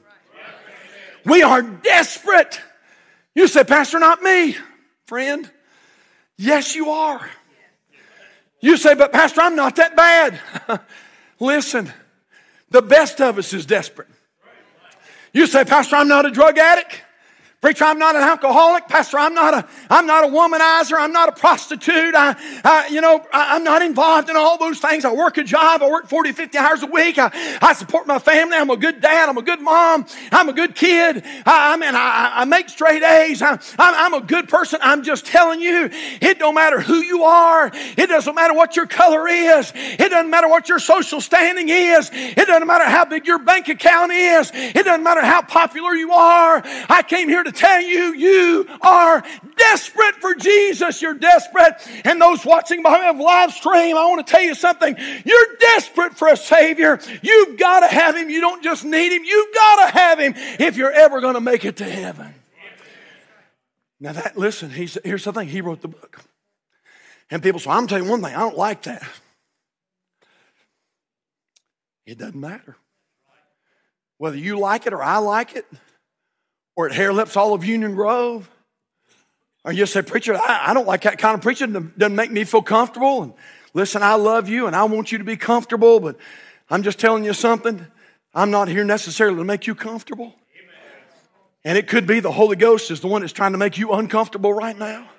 [1.26, 2.60] We are desperate.
[3.36, 4.56] You say, Pastor, not me,
[5.06, 5.50] friend.
[6.38, 7.30] Yes, you are.
[8.60, 10.40] You say, but Pastor, I'm not that bad.
[11.40, 11.92] Listen,
[12.70, 14.10] the best of us is desperate.
[15.34, 17.02] You say, Pastor, I'm not a drug addict.
[17.60, 18.88] Preacher, I'm not an alcoholic.
[18.88, 20.96] Pastor, I'm not a, I'm not a womanizer.
[20.96, 22.14] I'm not a prostitute.
[22.14, 25.04] I, I you know, I, am not involved in all those things.
[25.04, 25.82] I work a job.
[25.82, 27.18] I work 40, 50 hours a week.
[27.18, 28.58] I, I support my family.
[28.58, 29.28] I'm a good dad.
[29.28, 30.06] I'm a good mom.
[30.32, 31.24] I'm a good kid.
[31.48, 33.42] I, I mean, I, I make straight A's.
[33.42, 34.80] I, I'm, I'm a good person.
[34.84, 35.90] I'm just telling you,
[36.22, 37.72] it don't matter who you are.
[37.74, 39.74] It doesn't matter what your color is.
[39.74, 42.12] It doesn't matter what your social standing is.
[42.14, 44.52] It doesn't matter how big your bank account is.
[44.54, 46.62] It doesn't matter how popular you are.
[46.88, 49.24] I came here to tell you, you are
[49.56, 51.02] desperate for Jesus.
[51.02, 51.76] You're desperate.
[52.06, 54.96] And those watching behind by live stream, I want to tell you something.
[55.26, 57.00] You're desperate for a Savior.
[57.22, 58.30] You've got to have Him.
[58.30, 61.42] You don't just need Him, you've got to have Him if you're ever going to
[61.42, 62.34] make it to heaven.
[64.00, 65.48] Now, that, listen, here's the thing.
[65.48, 66.22] He wrote the book.
[67.30, 69.04] And people say, I'm telling you one thing, I don't like that.
[72.06, 72.78] It doesn't matter.
[74.18, 75.66] Whether you like it or I like it,
[76.78, 78.50] or at Hair Lips All of Union Grove.
[79.66, 81.76] Or you say, Preacher, I, I don't like that kind of preaching.
[81.76, 83.24] It doesn't make me feel comfortable.
[83.24, 83.34] And
[83.74, 86.16] listen, I love you and I want you to be comfortable, but
[86.70, 87.86] I'm just telling you something.
[88.34, 90.36] I'm not here necessarily to make you comfortable.
[91.66, 93.92] And it could be the Holy Ghost is the one that's trying to make you
[93.92, 95.10] uncomfortable right now.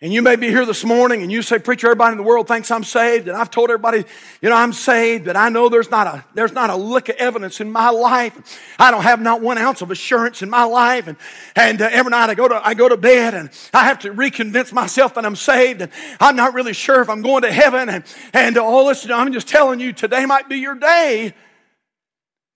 [0.00, 2.46] And you may be here this morning and you say, Preacher, everybody in the world
[2.46, 3.26] thinks I'm saved.
[3.26, 4.04] And I've told everybody,
[4.40, 7.16] you know, I'm saved, but I know there's not a, there's not a lick of
[7.16, 8.60] evidence in my life.
[8.78, 11.08] I don't have not one ounce of assurance in my life.
[11.08, 11.16] And,
[11.56, 14.14] and uh, every night I go to, I go to bed and I have to
[14.14, 15.82] reconvince myself that I'm saved.
[15.82, 17.88] And I'm not really sure if I'm going to heaven.
[17.88, 21.34] And, and uh, oh, listen, I'm just telling you, today might be your day.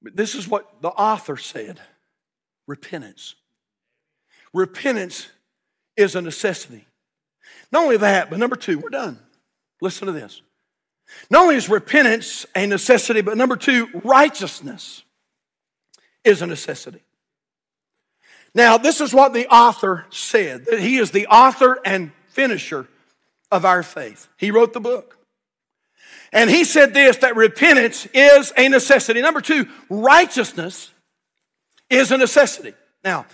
[0.00, 1.80] But this is what the author said
[2.68, 3.34] repentance.
[4.54, 5.28] Repentance
[5.96, 6.86] is a necessity.
[7.72, 9.18] Not only that, but number two, we're done.
[9.80, 10.42] Listen to this.
[11.30, 15.02] Not only is repentance a necessity, but number two, righteousness
[16.24, 17.02] is a necessity.
[18.54, 22.86] Now, this is what the author said that he is the author and finisher
[23.50, 24.28] of our faith.
[24.36, 25.18] He wrote the book.
[26.32, 29.20] And he said this that repentance is a necessity.
[29.20, 30.90] Number two, righteousness
[31.90, 32.74] is a necessity.
[33.04, 33.26] Now,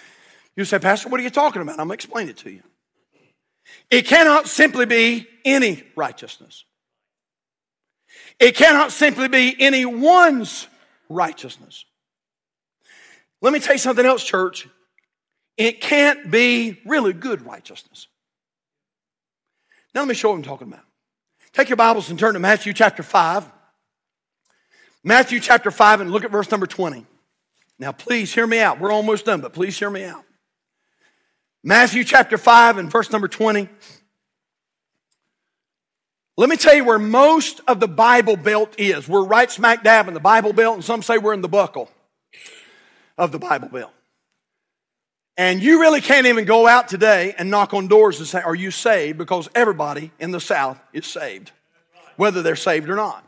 [0.57, 1.79] you say, Pastor, what are you talking about?
[1.79, 2.63] I'm going to explain it to you.
[3.91, 6.65] It cannot simply be any righteousness.
[8.39, 10.69] It cannot simply be anyone's
[11.09, 11.85] righteousness.
[13.41, 14.69] Let me tell you something else, church.
[15.57, 18.07] It can't be really good righteousness.
[19.95, 20.85] Now, let me show what I'm talking about.
[21.53, 23.51] Take your Bibles and turn to Matthew chapter 5.
[25.03, 27.07] Matthew chapter 5 and look at verse number 20.
[27.79, 28.79] Now, please hear me out.
[28.81, 30.25] We're almost done, but please hear me out.
[31.65, 33.69] Matthew chapter 5 and verse number 20.
[36.37, 39.09] Let me tell you where most of the Bible Belt is.
[39.09, 41.91] We're right smack dab in the Bible Belt, and some say we're in the buckle
[43.17, 43.93] of the Bible Belt.
[45.37, 48.55] And you really can't even go out today and knock on doors and say, Are
[48.55, 49.19] you saved?
[49.19, 51.51] Because everybody in the South is saved,
[52.17, 53.25] whether they're saved or not.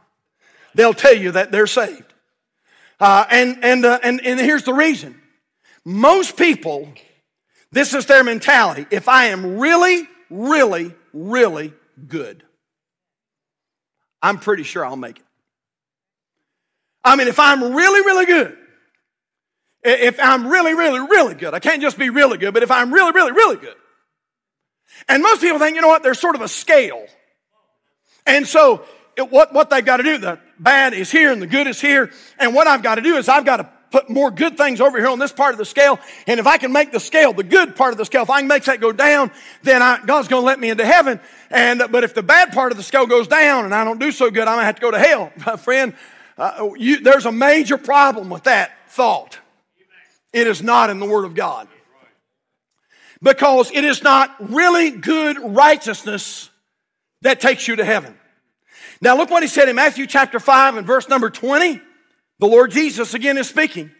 [0.75, 2.13] They'll tell you that they're saved.
[3.01, 5.21] Uh, and, and, uh, and, and here's the reason
[5.85, 6.93] most people,
[7.73, 8.87] this is their mentality.
[8.91, 11.73] If I am really, really, really
[12.07, 12.43] good,
[14.23, 15.25] I'm pretty sure I'll make it.
[17.05, 18.57] I mean, if I'm really, really good,
[19.83, 22.93] if I'm really, really, really good, I can't just be really good, but if I'm
[22.93, 23.77] really, really, really good.
[25.09, 27.07] And most people think, you know what, there's sort of a scale.
[28.27, 28.85] And so
[29.17, 31.81] it, what, what they've got to do, the bad is here and the good is
[31.81, 32.11] here.
[32.39, 34.99] And what I've got to do is I've got to put more good things over
[34.99, 35.99] here on this part of the scale.
[36.27, 38.41] And if I can make the scale, the good part of the scale, if I
[38.41, 39.31] can make that go down,
[39.63, 41.21] then I, God's going to let me into heaven.
[41.51, 44.13] And, but if the bad part of the scale goes down and I don't do
[44.13, 45.33] so good, I'm going to have to go to hell.
[45.47, 45.95] My friend,
[46.39, 49.39] uh, you, there's a major problem with that thought.
[50.33, 51.69] It is not in the Word of God.
[53.23, 56.49] Because it is not really good righteousness
[57.21, 58.17] that takes you to heaven.
[59.03, 61.83] Now look what he said in Matthew chapter 5 and verse number 20.
[62.41, 63.91] The Lord Jesus again is speaking.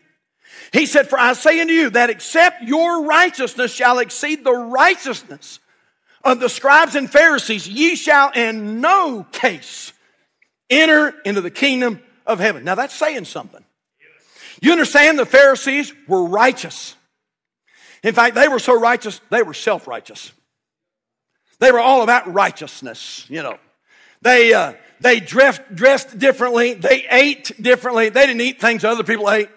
[0.73, 5.61] He said, For I say unto you that except your righteousness shall exceed the righteousness
[6.25, 9.93] of the scribes and Pharisees, ye shall in no case
[10.69, 12.65] enter into the kingdom of heaven.
[12.65, 13.65] Now that's saying something.
[14.63, 16.97] You understand the Pharisees were righteous.
[18.03, 20.33] In fact, they were so righteous, they were self righteous.
[21.59, 23.59] They were all about righteousness, you know.
[24.23, 26.75] They, uh, they dressed, dressed differently.
[26.75, 28.09] They ate differently.
[28.09, 29.49] They didn't eat things other people ate.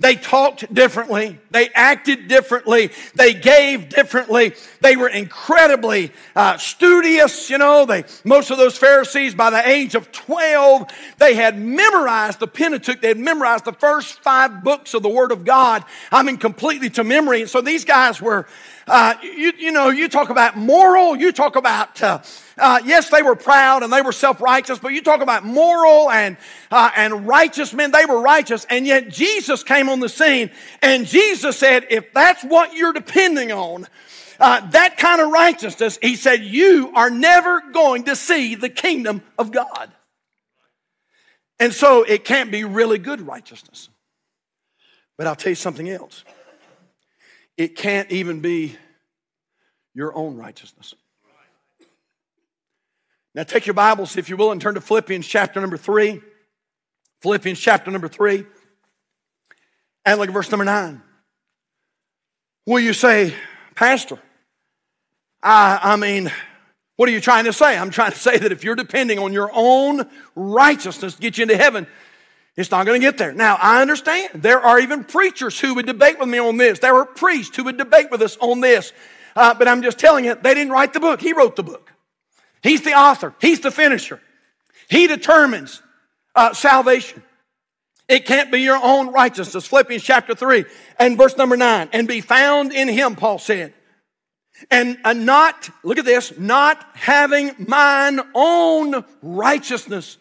[0.00, 1.40] They talked differently.
[1.50, 2.90] They acted differently.
[3.14, 4.54] They gave differently.
[4.80, 7.50] They were incredibly uh, studious.
[7.50, 12.38] You know, they most of those Pharisees by the age of twelve they had memorized
[12.38, 13.00] the Pentateuch.
[13.00, 15.84] They had memorized the first five books of the Word of God.
[16.12, 17.40] I mean, completely to memory.
[17.42, 18.46] And so these guys were
[18.88, 22.20] uh, you, you know, you talk about moral, you talk about, uh,
[22.56, 26.10] uh, yes, they were proud and they were self righteous, but you talk about moral
[26.10, 26.36] and,
[26.70, 28.66] uh, and righteous men, they were righteous.
[28.68, 30.50] And yet Jesus came on the scene
[30.82, 33.86] and Jesus said, if that's what you're depending on,
[34.40, 39.22] uh, that kind of righteousness, he said, you are never going to see the kingdom
[39.38, 39.90] of God.
[41.60, 43.88] And so it can't be really good righteousness.
[45.16, 46.24] But I'll tell you something else
[47.58, 48.76] it can't even be
[49.92, 50.94] your own righteousness.
[53.34, 56.22] Now, take your Bibles, if you will, and turn to Philippians chapter number three.
[57.20, 58.46] Philippians chapter number three.
[60.06, 61.02] And look at verse number nine.
[62.64, 63.34] Will you say,
[63.74, 64.18] Pastor,
[65.42, 66.30] I, I mean,
[66.96, 67.76] what are you trying to say?
[67.76, 71.42] I'm trying to say that if you're depending on your own righteousness to get you
[71.42, 71.86] into heaven,
[72.58, 73.32] it's not going to get there.
[73.32, 74.42] Now, I understand.
[74.42, 76.80] There are even preachers who would debate with me on this.
[76.80, 78.92] There are priests who would debate with us on this.
[79.36, 81.20] Uh, but I'm just telling you, they didn't write the book.
[81.20, 81.92] He wrote the book.
[82.60, 83.32] He's the author.
[83.40, 84.20] He's the finisher.
[84.90, 85.80] He determines
[86.34, 87.22] uh, salvation.
[88.08, 89.64] It can't be your own righteousness.
[89.68, 90.64] Philippians chapter 3
[90.98, 91.90] and verse number 9.
[91.92, 93.72] And be found in him, Paul said.
[94.68, 100.16] And uh, not, look at this, not having mine own righteousness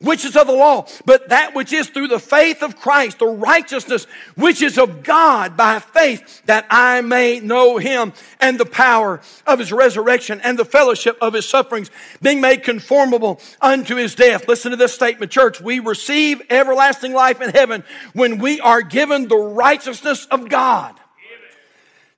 [0.00, 3.26] which is of the law, but that which is through the faith of Christ, the
[3.26, 9.20] righteousness which is of God by faith, that I may know him and the power
[9.46, 14.48] of his resurrection and the fellowship of his sufferings, being made conformable unto his death.
[14.48, 15.60] Listen to this statement, church.
[15.60, 20.94] We receive everlasting life in heaven when we are given the righteousness of God,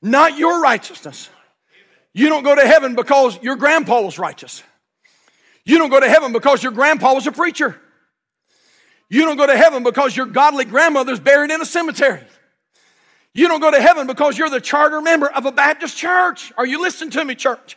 [0.02, 1.30] not your righteousness.
[2.12, 4.62] You don't go to heaven because your grandpa was righteous.
[5.66, 7.78] You don't go to heaven because your grandpa was a preacher.
[9.10, 12.22] You don't go to heaven because your godly grandmother's buried in a cemetery.
[13.34, 16.52] You don't go to heaven because you're the charter member of a Baptist church.
[16.56, 17.76] Are you listening to me, church?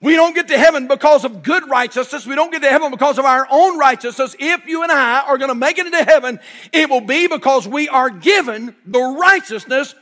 [0.00, 2.26] We don't get to heaven because of good righteousness.
[2.26, 4.34] We don't get to heaven because of our own righteousness.
[4.38, 6.40] If you and I are going to make it into heaven,
[6.72, 9.94] it will be because we are given the righteousness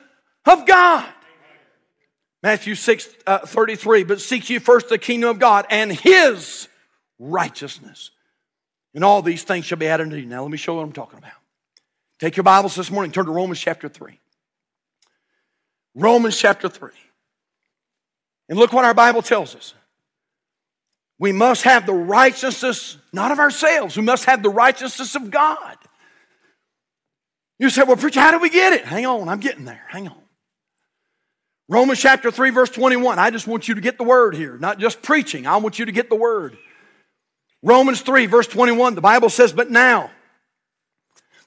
[0.44, 1.06] of God.
[2.42, 6.68] Matthew 6 uh, 33, but seek ye first the kingdom of God and his
[7.18, 8.10] righteousness.
[8.94, 10.26] And all these things shall be added unto you.
[10.26, 11.32] Now, let me show you what I'm talking about.
[12.18, 14.18] Take your Bibles this morning, turn to Romans chapter 3.
[15.94, 16.90] Romans chapter 3.
[18.48, 19.74] And look what our Bible tells us.
[21.18, 25.76] We must have the righteousness, not of ourselves, we must have the righteousness of God.
[27.58, 28.84] You say, well, preacher, how do we get it?
[28.84, 29.84] Hang on, I'm getting there.
[29.88, 30.22] Hang on.
[31.68, 33.18] Romans chapter 3, verse 21.
[33.18, 35.46] I just want you to get the word here, not just preaching.
[35.46, 36.56] I want you to get the word.
[37.62, 40.10] Romans 3, verse 21, the Bible says, But now,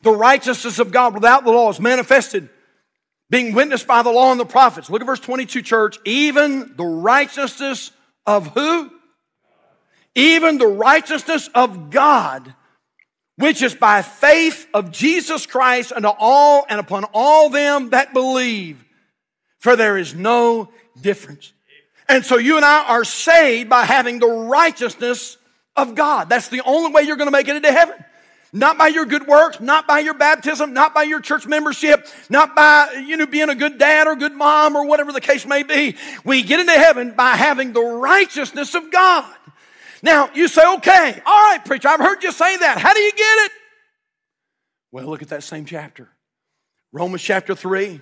[0.01, 2.49] the righteousness of God without the law is manifested,
[3.29, 4.89] being witnessed by the law and the prophets.
[4.89, 5.99] Look at verse 22, church.
[6.05, 7.91] Even the righteousness
[8.25, 8.91] of who?
[10.15, 12.53] Even the righteousness of God,
[13.35, 18.83] which is by faith of Jesus Christ unto all and upon all them that believe.
[19.59, 21.53] For there is no difference.
[22.07, 25.37] And so you and I are saved by having the righteousness
[25.87, 26.29] of God.
[26.29, 27.95] That's the only way you're going to make it into heaven.
[28.51, 32.55] Not by your good works, not by your baptism, not by your church membership, not
[32.55, 35.61] by, you know, being a good dad or good mom or whatever the case may
[35.61, 35.95] be.
[36.23, 39.31] We get into heaven by having the righteousness of God.
[40.01, 42.79] Now, you say, okay, all right, preacher, I've heard you say that.
[42.79, 43.51] How do you get it?
[44.91, 46.09] Well, look at that same chapter.
[46.91, 48.01] Romans chapter 3.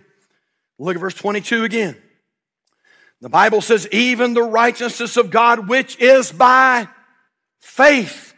[0.80, 1.98] Look at verse 22 again.
[3.20, 6.88] The Bible says, even the righteousness of God, which is by
[7.68, 8.34] faith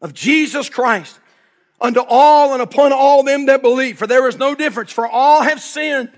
[0.00, 1.20] of Jesus Christ,
[1.80, 3.98] unto all and upon all them that believe.
[3.98, 6.10] For there is no difference, for all have sinned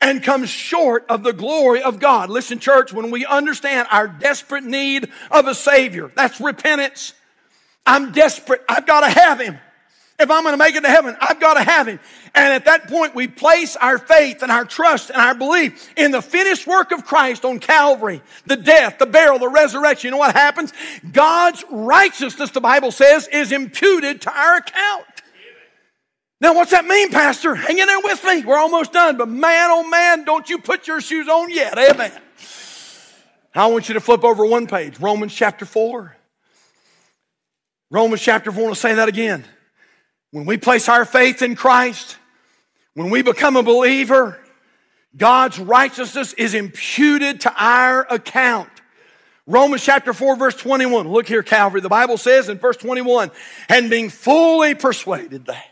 [0.00, 2.28] and come short of the glory of God.
[2.28, 7.14] Listen, church, when we understand our desperate need of a Savior, that's repentance.
[7.86, 8.62] I'm desperate.
[8.68, 9.58] I've got to have Him.
[10.18, 12.00] If I'm going to make it to heaven, I've got to have Him.
[12.34, 16.10] And at that point, we place our faith and our trust and our belief in
[16.10, 20.08] the finished work of Christ on Calvary, the death, the burial, the resurrection.
[20.08, 20.72] You know what happens?
[21.12, 25.04] God's righteousness, the Bible says, is imputed to our account.
[26.40, 27.54] Now, what's that mean, Pastor?
[27.54, 28.44] Hang in there with me.
[28.44, 29.16] We're almost done.
[29.16, 31.78] But man, oh man, don't you put your shoes on yet.
[31.78, 32.12] Amen.
[33.54, 36.14] I want you to flip over one page, Romans chapter 4.
[37.90, 39.44] Romans chapter 4, I want to say that again.
[40.30, 42.18] When we place our faith in Christ,
[42.94, 44.38] when we become a believer,
[45.16, 48.68] God's righteousness is imputed to our account.
[49.46, 51.08] Romans chapter 4 verse 21.
[51.08, 51.80] Look here, Calvary.
[51.80, 53.30] The Bible says in verse 21,
[53.68, 55.64] and being fully persuaded that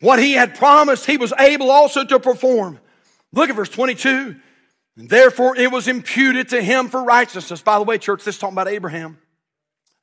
[0.00, 2.78] what he had promised, he was able also to perform.
[3.32, 4.36] Look at verse 22.
[4.96, 7.62] And therefore it was imputed to him for righteousness.
[7.62, 9.18] By the way, church, this is talking about Abraham.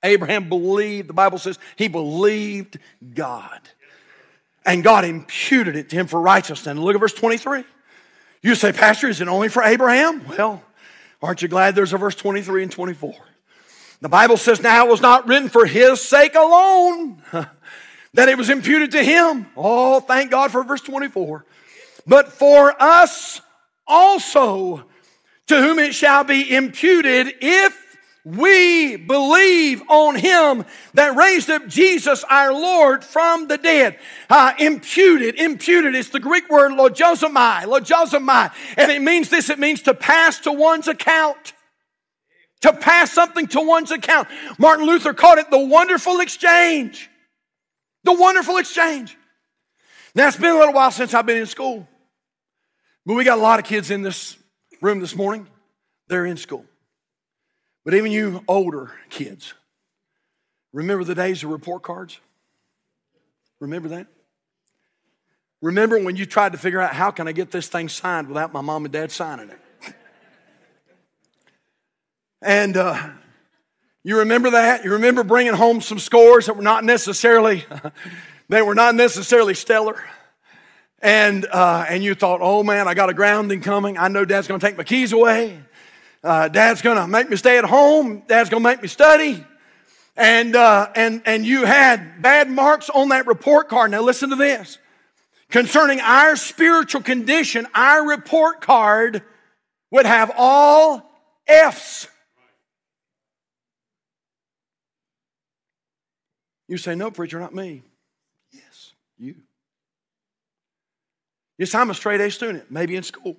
[0.04, 2.80] Abraham believed, the Bible says, he believed
[3.14, 3.60] God.
[4.66, 6.68] And God imputed it to him for righteousness.
[6.68, 7.64] And look at verse 23.
[8.42, 10.26] You say, Pastor, is it only for Abraham?
[10.28, 10.64] Well,
[11.22, 13.14] aren't you glad there's a verse 23 and 24?
[14.02, 17.22] The Bible says, now it was not written for his sake alone
[18.14, 19.48] that it was imputed to him.
[19.56, 21.46] Oh, thank God for verse 24.
[22.08, 23.42] But for us
[23.86, 24.86] also,
[25.48, 27.81] to whom it shall be imputed if
[28.24, 33.98] we believe on him that raised up Jesus our Lord from the dead.
[34.30, 35.96] Uh, imputed, imputed.
[35.96, 38.52] It's the Greek word logizomai, logizomai.
[38.78, 41.54] And it means this, it means to pass to one's account.
[42.62, 44.28] To pass something to one's account.
[44.60, 47.10] Martin Luther called it the wonderful exchange.
[48.04, 49.18] The wonderful exchange.
[50.14, 51.88] Now, it's been a little while since I've been in school,
[53.06, 54.38] but we got a lot of kids in this
[54.82, 55.48] room this morning.
[56.08, 56.66] They're in school.
[57.84, 59.54] But even you older kids,
[60.72, 62.20] remember the days of report cards?
[63.60, 64.08] Remember that?
[65.62, 68.52] Remember when you tried to figure out how can I get this thing signed without
[68.52, 69.60] my mom and dad signing it?
[72.42, 73.10] and uh,
[74.04, 74.84] you remember that?
[74.84, 77.64] You remember bringing home some scores that were not necessarily
[78.50, 80.04] they were not necessarily stellar.
[81.04, 83.98] And uh, and you thought, oh man, I got a grounding coming.
[83.98, 85.60] I know Dad's going to take my keys away.
[86.24, 88.24] Uh, Dad's going to make me stay at home.
[88.28, 89.44] Dad's going to make me study.
[90.16, 93.92] And uh, and and you had bad marks on that report card.
[93.92, 94.78] Now listen to this.
[95.50, 99.24] Concerning our spiritual condition, our report card
[99.90, 101.10] would have all
[101.48, 102.08] F's.
[106.68, 107.84] You say, no, preacher, not me.
[108.54, 109.36] Yes, you.
[111.58, 113.36] Yes, I'm a straight A student, maybe in school,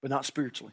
[0.00, 0.72] but not spiritually.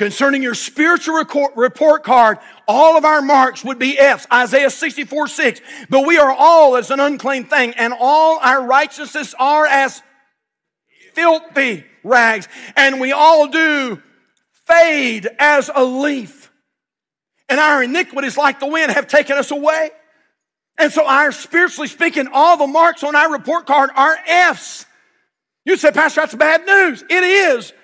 [0.00, 1.22] Concerning your spiritual
[1.56, 4.26] report card, all of our marks would be F's.
[4.32, 5.60] Isaiah 64 6.
[5.90, 10.02] But we are all as an unclean thing, and all our righteousness are as
[11.12, 12.48] filthy rags.
[12.76, 14.02] And we all do
[14.64, 16.50] fade as a leaf
[17.50, 19.90] and our iniquities, like the wind, have taken us away.
[20.78, 24.86] And so, our spiritually speaking, all the marks on our report card are F's.
[25.66, 27.02] You say, Pastor, that's bad news.
[27.02, 27.74] It is.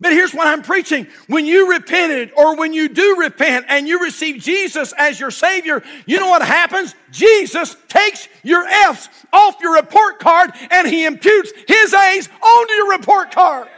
[0.00, 1.06] But here's what I'm preaching.
[1.26, 5.82] When you repented or when you do repent and you receive Jesus as your Savior,
[6.06, 6.94] you know what happens?
[7.10, 12.90] Jesus takes your F's off your report card and He imputes His A's onto your
[12.92, 13.68] report card.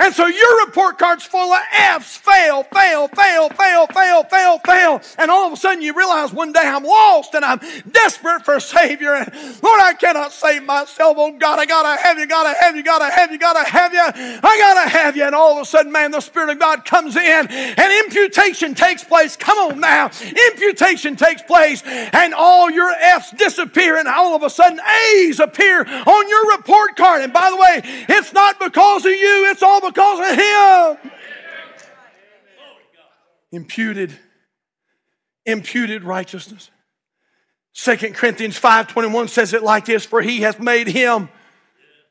[0.00, 5.02] And so your report card's full of F's, fail, fail, fail, fail, fail, fail, fail.
[5.18, 8.54] And all of a sudden you realize one day I'm lost and I'm desperate for
[8.54, 9.14] a Savior.
[9.14, 9.30] And
[9.62, 11.16] Lord, I cannot save myself.
[11.18, 14.00] Oh God, I gotta have you, gotta have you, gotta have you, gotta have you.
[14.02, 15.24] I gotta have you.
[15.24, 19.04] And all of a sudden, man, the Spirit of God comes in and imputation takes
[19.04, 19.36] place.
[19.36, 20.10] Come on now.
[20.50, 24.80] Imputation takes place and all your F's disappear and all of a sudden
[25.14, 27.20] A's appear on your report card.
[27.20, 31.10] And by the way, it's not because of you, it's all of Him.
[33.52, 34.16] Imputed,
[35.44, 36.70] imputed righteousness.
[37.72, 41.28] Second Corinthians 5.21 says it like this, For He hath made Him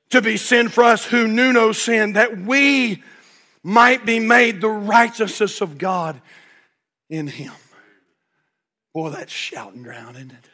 [0.09, 3.03] to be sin for us who knew no sin, that we
[3.63, 6.21] might be made the righteousness of God
[7.09, 7.53] in Him.
[8.93, 10.49] Boy, that's shouting ground, isn't it?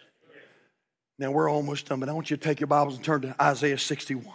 [1.18, 3.36] Now we're almost done, but I want you to take your Bibles and turn to
[3.42, 4.26] Isaiah 61.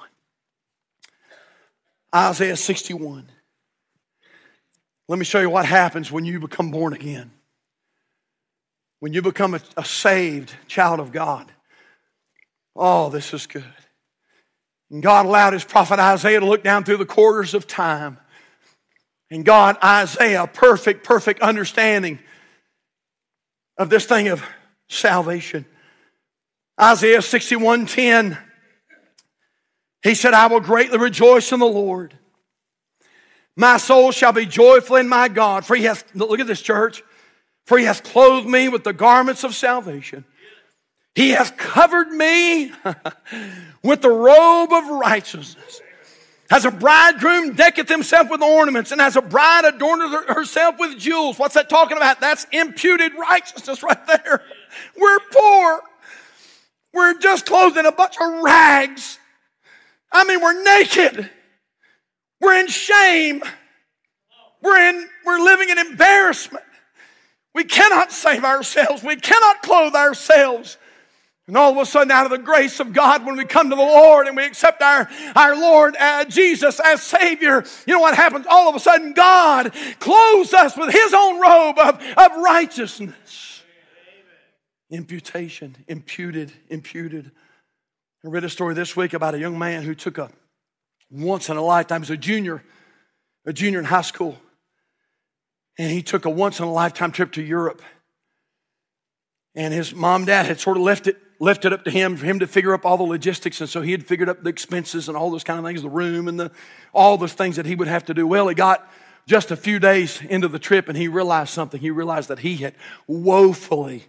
[2.15, 3.31] Isaiah 61.
[5.09, 7.31] Let me show you what happens when you become born again.
[9.01, 11.51] When you become a, a saved child of God.
[12.77, 13.65] Oh, this is good.
[14.91, 18.19] And God allowed his prophet Isaiah to look down through the quarters of time.
[19.31, 22.19] And God, Isaiah, perfect, perfect understanding
[23.79, 24.45] of this thing of
[24.89, 25.65] salvation.
[26.81, 28.39] Isaiah 61:10.
[30.03, 32.15] He said, I will greatly rejoice in the Lord.
[33.57, 37.03] My soul shall be joyful in my God, for he hath, look at this church,
[37.67, 40.25] for he hath clothed me with the garments of salvation.
[41.15, 42.73] He hath covered me
[43.83, 45.83] with the robe of righteousness.
[46.51, 51.39] As a bridegroom decketh himself with ornaments, and as a bride adorneth herself with jewels.
[51.39, 52.21] What's that talking about?
[52.21, 54.43] That's imputed righteousness right there.
[54.97, 55.83] We're poor.
[56.93, 59.20] We're just clothed in a bunch of rags.
[60.13, 61.31] I mean, we're naked.
[62.41, 63.43] We're in shame.
[64.63, 66.65] We're in, we're living in embarrassment.
[67.55, 69.03] We cannot save ourselves.
[69.03, 70.77] We cannot clothe ourselves.
[71.47, 73.77] And all of a sudden, out of the grace of God, when we come to
[73.77, 78.15] the Lord and we accept our, our Lord uh, Jesus as Savior, you know what
[78.15, 78.47] happens?
[78.49, 83.63] All of a sudden, God clothes us with His own robe of, of righteousness.
[84.91, 87.33] Imputation, imputed, imputed.
[88.25, 90.31] I read a story this week about a young man who took a
[91.11, 92.63] once in a lifetime, was a junior,
[93.47, 94.39] a junior in high school.
[95.79, 97.81] And he took a once in a lifetime trip to Europe.
[99.55, 102.19] And his mom and dad had sort of left it left it up to him
[102.19, 103.63] for him to figure up all the logistics.
[103.63, 105.89] And so he had figured up the expenses and all those kind of things, the
[105.89, 106.53] room and the,
[106.93, 108.27] all those things that he would have to do.
[108.27, 108.87] Well, he got
[109.27, 111.81] just a few days into the trip and he realized something.
[111.81, 112.75] He realized that he had
[113.07, 114.05] woefully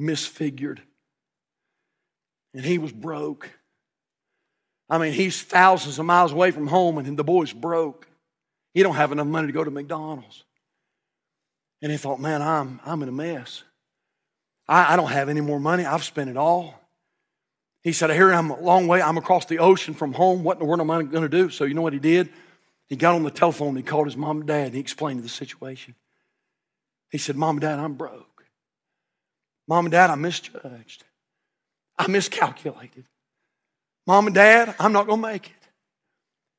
[0.00, 0.78] misfigured.
[2.58, 3.48] And he was broke.
[4.90, 8.08] I mean, he's thousands of miles away from home and the boy's broke.
[8.74, 10.42] He don't have enough money to go to McDonald's.
[11.80, 13.62] And he thought, man, I'm, I'm in a mess.
[14.66, 15.86] I, I don't have any more money.
[15.86, 16.74] I've spent it all.
[17.84, 19.00] He said, Here I'm a long way.
[19.00, 20.42] I'm across the ocean from home.
[20.42, 21.50] What in the world am I going to do?
[21.50, 22.28] So, you know what he did?
[22.88, 25.28] He got on the telephone he called his mom and dad and he explained the
[25.28, 25.94] situation.
[27.12, 28.46] He said, Mom and dad, I'm broke.
[29.68, 31.04] Mom and dad, I misjudged.
[31.98, 33.04] I miscalculated.
[34.06, 35.68] Mom and dad, I'm not going to make it.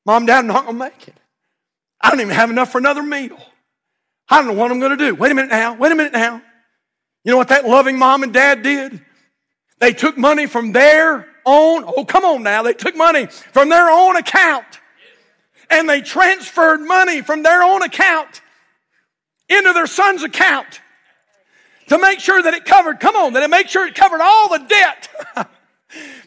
[0.06, 1.16] Mom and dad, I'm not going to make it.
[2.00, 3.38] I don't even have enough for another meal.
[4.28, 5.14] I don't know what I'm going to do.
[5.14, 5.74] Wait a minute now.
[5.74, 6.40] Wait a minute now.
[7.24, 9.04] You know what that loving mom and dad did?
[9.78, 12.62] They took money from their own, oh, come on now.
[12.62, 14.66] They took money from their own account
[15.70, 18.40] and they transferred money from their own account
[19.48, 20.80] into their son's account
[21.90, 24.48] to make sure that it covered, come on, that it make sure it covered all
[24.48, 25.08] the debt.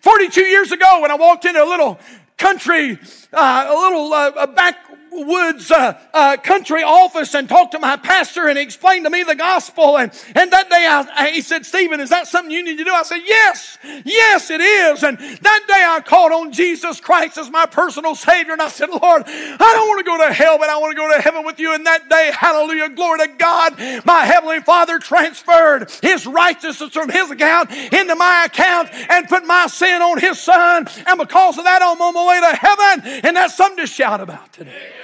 [0.01, 1.97] 42 years ago when I walked into a little
[2.38, 2.99] country,
[3.32, 4.76] uh, a little uh, back
[5.14, 9.24] Woods uh, uh, country office and talked to my pastor and he explained to me
[9.24, 9.97] the gospel.
[9.97, 12.91] And, and that day I, he said, Stephen, is that something you need to do?
[12.91, 15.03] I said, yes, yes, it is.
[15.03, 18.53] And that day I called on Jesus Christ as my personal Savior.
[18.53, 20.97] And I said, Lord, I don't want to go to hell, but I want to
[20.97, 21.74] go to heaven with you.
[21.74, 27.30] And that day, hallelujah, glory to God, my Heavenly Father transferred His righteousness from His
[27.32, 30.88] account into my account and put my sin on His Son.
[31.05, 33.22] And because of that, I'm on my way to heaven.
[33.26, 35.03] And that's something to shout about today.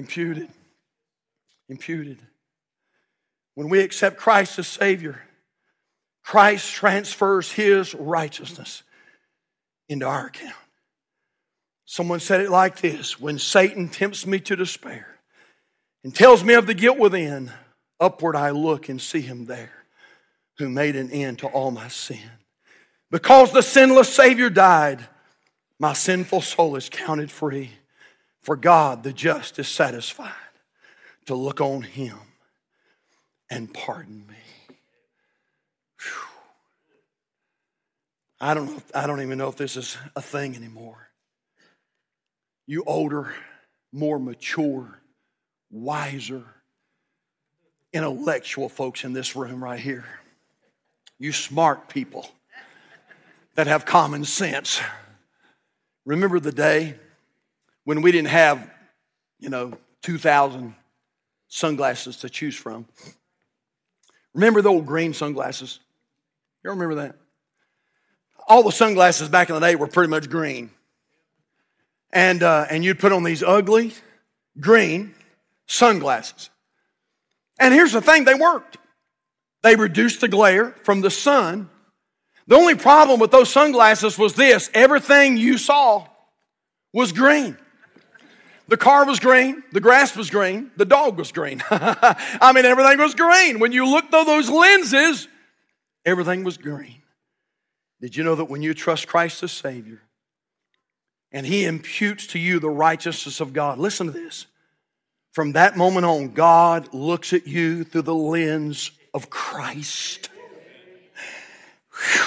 [0.00, 0.48] Imputed.
[1.68, 2.18] Imputed.
[3.54, 5.20] When we accept Christ as Savior,
[6.24, 8.82] Christ transfers His righteousness
[9.90, 10.56] into our account.
[11.84, 15.18] Someone said it like this When Satan tempts me to despair
[16.02, 17.52] and tells me of the guilt within,
[18.00, 19.84] upward I look and see Him there
[20.56, 22.30] who made an end to all my sin.
[23.10, 25.06] Because the sinless Savior died,
[25.78, 27.72] my sinful soul is counted free.
[28.42, 30.32] For God, the just, is satisfied
[31.26, 32.18] to look on him
[33.50, 34.36] and pardon me.
[38.40, 38.76] I don't know.
[38.76, 41.10] If, I don't even know if this is a thing anymore.
[42.66, 43.34] You older,
[43.92, 45.00] more mature,
[45.70, 46.44] wiser,
[47.92, 50.06] intellectual folks in this room right here.
[51.18, 52.30] You smart people
[53.56, 54.80] that have common sense.
[56.06, 56.94] Remember the day
[57.84, 58.68] when we didn't have,
[59.38, 59.72] you know,
[60.02, 60.74] 2,000
[61.48, 62.86] sunglasses to choose from?
[64.34, 65.80] Remember the old green sunglasses?
[66.64, 67.16] You remember that?
[68.46, 70.70] All the sunglasses back in the day were pretty much green.
[72.12, 73.94] And, uh, and you'd put on these ugly
[74.58, 75.14] green
[75.66, 76.50] sunglasses.
[77.58, 78.78] And here's the thing they worked.
[79.62, 81.68] They reduced the glare from the sun.
[82.46, 86.06] The only problem with those sunglasses was this everything you saw
[86.92, 87.56] was green.
[88.70, 91.60] The car was green, the grass was green, the dog was green.
[91.70, 93.58] I mean, everything was green.
[93.58, 95.26] When you looked through those lenses,
[96.04, 97.02] everything was green.
[98.00, 100.02] Did you know that when you trust Christ as Savior
[101.32, 104.46] and He imputes to you the righteousness of God, listen to this.
[105.32, 110.30] From that moment on, God looks at you through the lens of Christ.
[111.92, 112.22] Whew.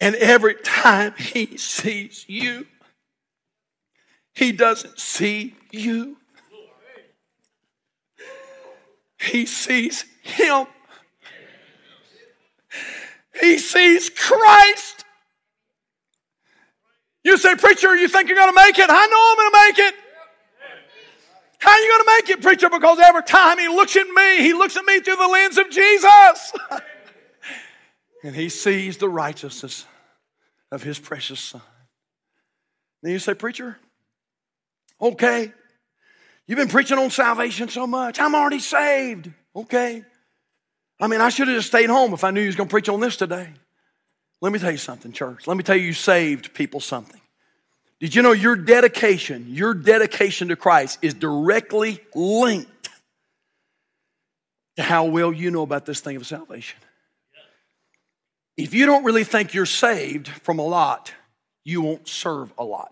[0.00, 2.66] And every time He sees you,
[4.34, 6.16] He doesn't see you,
[9.20, 10.66] He sees Him.
[13.40, 15.04] He sees Christ.
[17.24, 18.90] You say, Preacher, you think you're going to make it?
[18.90, 19.98] I know I'm going to make it.
[21.58, 22.68] How are you going to make it, preacher?
[22.68, 25.70] Because every time he looks at me, he looks at me through the lens of
[25.70, 26.52] Jesus.
[28.24, 29.86] and he sees the righteousness
[30.72, 31.62] of his precious son.
[33.00, 33.78] Then you say, Preacher,
[35.02, 35.52] okay,
[36.46, 38.20] you've been preaching on salvation so much.
[38.20, 39.30] I'm already saved.
[39.54, 40.04] Okay.
[41.00, 42.72] I mean, I should have just stayed home if I knew you was going to
[42.72, 43.48] preach on this today.
[44.40, 45.46] Let me tell you something, church.
[45.46, 47.20] Let me tell you, you saved people something.
[48.00, 52.90] Did you know your dedication, your dedication to Christ is directly linked
[54.76, 56.80] to how well you know about this thing of salvation?
[58.56, 61.12] If you don't really think you're saved from a lot,
[61.64, 62.91] you won't serve a lot.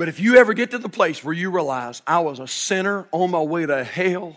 [0.00, 3.06] But if you ever get to the place where you realize I was a sinner
[3.12, 4.34] on my way to hell,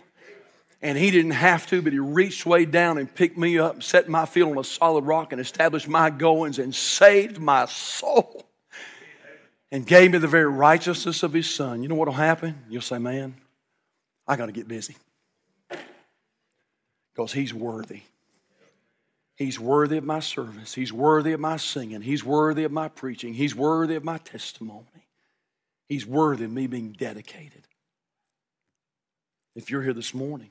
[0.82, 3.82] and he didn't have to, but he reached way down and picked me up, and
[3.82, 8.46] set my feet on a solid rock, and established my goings and saved my soul
[9.72, 11.82] and gave me the very righteousness of his son.
[11.82, 12.62] You know what will happen?
[12.70, 13.34] You'll say, Man,
[14.28, 14.98] I got to get busy.
[17.14, 18.02] Because he's worthy.
[19.38, 20.74] He's worthy of my service.
[20.74, 22.02] He's worthy of my singing.
[22.02, 23.36] He's worthy of my preaching.
[23.36, 25.03] He's worthy of my testimony.
[25.90, 27.68] He's worthy of me being dedicated.
[29.56, 30.50] If you're here this morning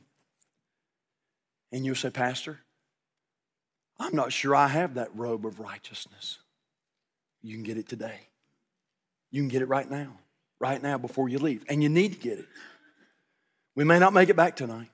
[1.72, 2.60] and you'll say, Pastor,
[3.98, 6.38] I'm not sure I have that robe of righteousness.
[7.42, 8.20] You can get it today.
[9.30, 10.18] You can get it right now,
[10.60, 11.64] right now before you leave.
[11.68, 12.46] And you need to get it.
[13.74, 14.90] We may not make it back tonight.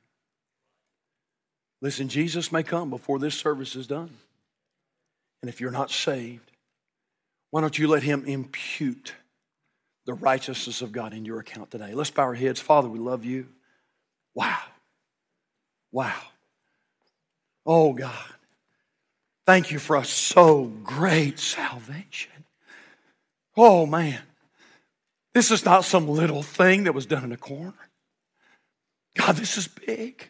[1.80, 4.10] Listen, Jesus may come before this service is done.
[5.42, 6.50] And if you're not saved,
[7.50, 9.14] why don't you let Him impute
[10.08, 11.92] the righteousness of God in your account today?
[11.92, 12.58] Let's bow our heads.
[12.58, 13.46] Father, we love you.
[14.34, 14.58] Wow.
[15.92, 16.22] Wow.
[17.66, 18.14] Oh, God.
[19.44, 22.32] Thank you for a so great salvation.
[23.54, 24.20] Oh, man.
[25.34, 27.74] This is not some little thing that was done in a corner.
[29.14, 30.26] God, this is big.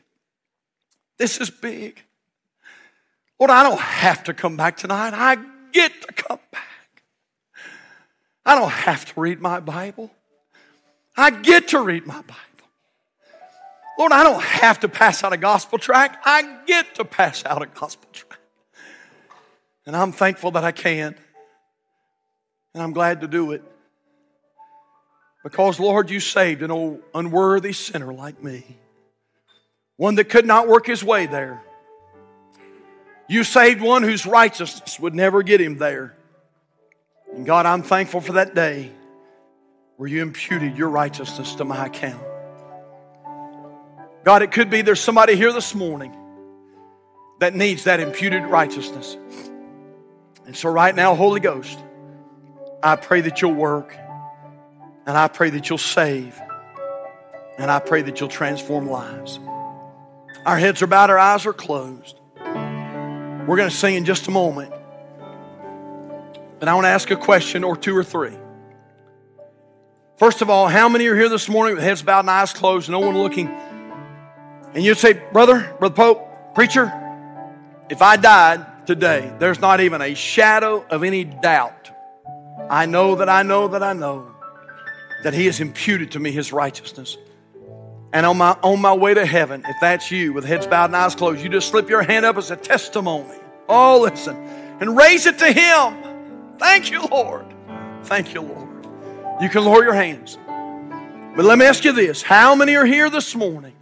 [1.19, 2.03] This is big.
[3.39, 5.15] Lord, I don't have to come back tonight.
[5.15, 5.37] I
[5.71, 6.68] get to come back.
[8.45, 10.11] I don't have to read my Bible.
[11.17, 12.35] I get to read my Bible.
[13.99, 16.19] Lord, I don't have to pass out a gospel tract.
[16.25, 18.41] I get to pass out a gospel tract.
[19.87, 21.17] And I'm thankful that I can.
[22.75, 23.63] And I'm glad to do it.
[25.43, 28.65] Because, Lord, you saved an old unworthy sinner like me,
[29.97, 31.63] one that could not work his way there.
[33.29, 36.15] You saved one whose righteousness would never get him there.
[37.39, 38.91] And God, I'm thankful for that day
[39.97, 42.21] where you imputed your righteousness to my account.
[44.25, 46.17] God, it could be there's somebody here this morning
[47.39, 49.17] that needs that imputed righteousness.
[50.47, 51.79] And so, right now, Holy Ghost,
[52.83, 53.97] I pray that you'll work,
[55.07, 56.41] and I pray that you'll save,
[57.57, 59.39] and I pray that you'll transform lives.
[60.45, 62.19] Our heads are bowed, our eyes are closed.
[62.35, 64.75] We're going to sing in just a moment.
[66.59, 68.37] But I want to ask a question or two or three.
[70.17, 72.91] First of all, how many are here this morning with heads bowed and eyes closed,
[72.91, 73.49] no one looking?
[74.75, 76.93] And you'd say, Brother, Brother Pope, preacher,
[77.89, 81.91] if I died today, there's not even a shadow of any doubt.
[82.69, 84.35] I know that I know that I know
[85.23, 87.17] that He has imputed to me His righteousness.
[88.13, 90.97] And on my, on my way to heaven, if that's you with heads bowed and
[90.97, 93.39] eyes closed, you just slip your hand up as a testimony.
[93.69, 94.37] Oh, listen.
[94.81, 96.08] And raise it to Him.
[96.59, 97.47] Thank you, Lord.
[98.05, 98.69] Thank you, Lord.
[99.41, 100.37] You can lower your hands.
[101.37, 103.75] But let me ask you this how many are here this morning?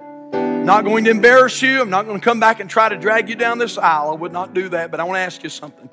[0.00, 1.80] Not going to embarrass you.
[1.80, 4.10] I'm not going to come back and try to drag you down this aisle.
[4.10, 5.88] I would not do that, but I want to ask you something.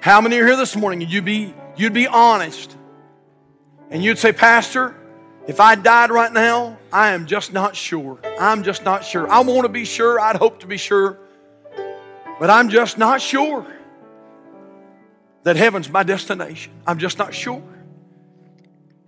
[0.00, 2.76] How many are here this morning you'd be, you'd be honest
[3.90, 4.94] and you'd say, Pastor,
[5.48, 8.20] if I died right now, I am just not sure.
[8.38, 9.28] I'm just not sure.
[9.28, 10.20] I want to be sure.
[10.20, 11.18] I'd hope to be sure.
[12.38, 13.66] But I'm just not sure
[15.46, 16.72] that heaven's my destination.
[16.88, 17.62] I'm just not sure.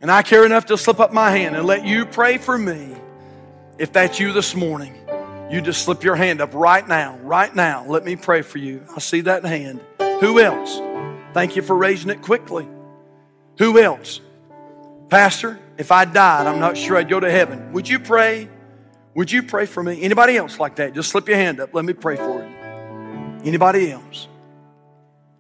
[0.01, 2.95] And I care enough to slip up my hand and let you pray for me.
[3.77, 4.95] If that's you this morning,
[5.51, 7.85] you just slip your hand up right now, right now.
[7.89, 8.85] Let me pray for you.
[8.95, 9.81] I see that hand.
[10.21, 10.81] Who else?
[11.35, 12.69] Thank you for raising it quickly.
[13.59, 14.21] Who else?
[15.11, 17.73] Pastor, if I died, I'm not sure I'd go to heaven.
[17.73, 18.49] Would you pray?
[19.17, 20.03] Would you pray for me?
[20.03, 20.95] Anybody else like that?
[20.95, 21.75] Just slip your hand up.
[21.75, 22.55] Let me pray for you.
[23.45, 24.29] Anybody else?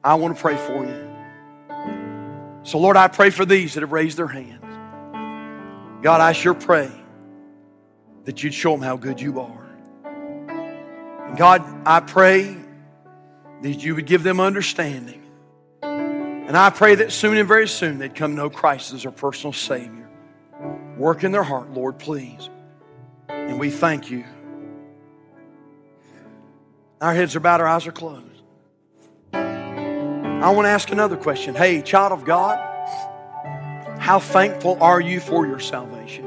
[0.09, 2.63] I want to pray for you.
[2.63, 4.65] So, Lord, I pray for these that have raised their hands.
[6.03, 6.91] God, I sure pray
[8.25, 9.69] that you'd show them how good you are.
[11.27, 12.57] And God, I pray
[13.61, 15.21] that you would give them understanding.
[15.83, 19.13] And I pray that soon and very soon they'd come to know Christ as their
[19.13, 20.09] personal Savior.
[20.97, 22.49] Work in their heart, Lord, please.
[23.29, 24.25] And we thank you.
[26.99, 28.28] Our heads are bowed, our eyes are closed.
[30.41, 31.57] I want to ask another question.
[31.57, 32.59] Hey, child of God,
[33.99, 36.25] how thankful are you for your salvation?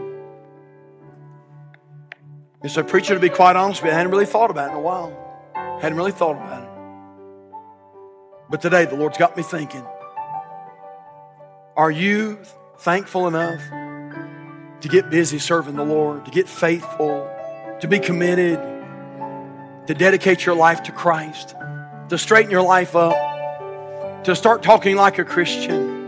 [2.61, 4.71] You say, Preacher, to be quite honest with you, I hadn't really thought about it
[4.71, 5.17] in a while.
[5.81, 6.69] Hadn't really thought about it.
[8.49, 9.85] But today, the Lord's got me thinking.
[11.77, 12.37] Are you
[12.79, 13.61] thankful enough
[14.81, 17.33] to get busy serving the Lord, to get faithful,
[17.79, 18.59] to be committed,
[19.87, 21.55] to dedicate your life to Christ,
[22.09, 23.30] to straighten your life up?
[24.23, 25.99] To start talking like a Christian.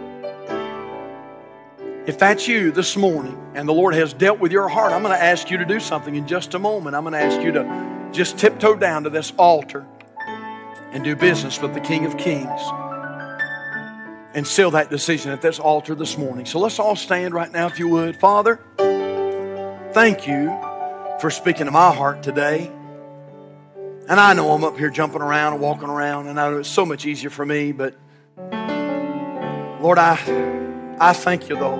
[2.05, 5.17] If that's you this morning and the Lord has dealt with your heart, I'm going
[5.17, 6.95] to ask you to do something in just a moment.
[6.95, 9.85] I'm going to ask you to just tiptoe down to this altar
[10.91, 12.61] and do business with the King of Kings
[14.35, 16.45] and seal that decision at this altar this morning.
[16.45, 18.17] So let's all stand right now, if you would.
[18.17, 18.59] Father,
[19.93, 20.49] thank you
[21.19, 22.71] for speaking to my heart today.
[24.09, 26.69] And I know I'm up here jumping around and walking around, and I know it's
[26.69, 27.95] so much easier for me, but
[29.81, 31.79] Lord, I, I thank you, though.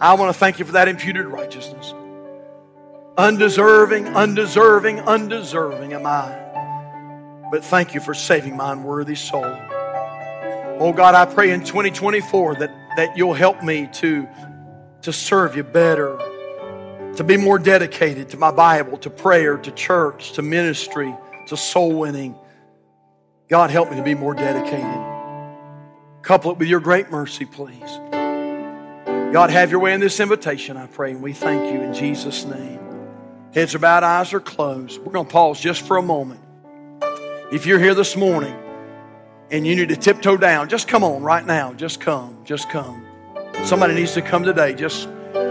[0.00, 1.92] I want to thank you for that imputed righteousness.
[3.18, 7.48] Undeserving, undeserving, undeserving am I.
[7.50, 9.44] But thank you for saving my unworthy soul.
[10.78, 14.28] Oh God, I pray in 2024 that, that you'll help me to,
[15.02, 16.18] to serve you better,
[17.16, 21.14] to be more dedicated to my Bible, to prayer, to church, to ministry,
[21.46, 22.34] to soul winning.
[23.48, 25.04] God, help me to be more dedicated.
[26.22, 27.98] Couple it with your great mercy, please.
[29.32, 32.44] God, have your way in this invitation, I pray, and we thank you in Jesus'
[32.44, 32.80] name.
[33.54, 35.00] Heads are bowed, eyes are closed.
[35.00, 36.40] We're going to pause just for a moment.
[37.52, 38.54] If you're here this morning
[39.50, 41.72] and you need to tiptoe down, just come on right now.
[41.72, 42.44] Just come.
[42.44, 43.06] Just come.
[43.64, 44.74] Somebody needs to come today.
[44.74, 45.08] Just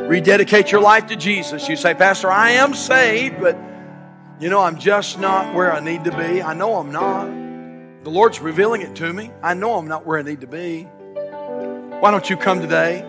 [0.08, 1.68] rededicate your life to Jesus.
[1.68, 3.58] You say, Pastor, I am saved, but
[4.39, 6.41] you know, I'm just not where I need to be.
[6.41, 8.03] I know I'm not.
[8.03, 9.32] The Lord's revealing it to me.
[9.41, 10.84] I know I'm not where I need to be.
[10.84, 13.01] Why don't you come today?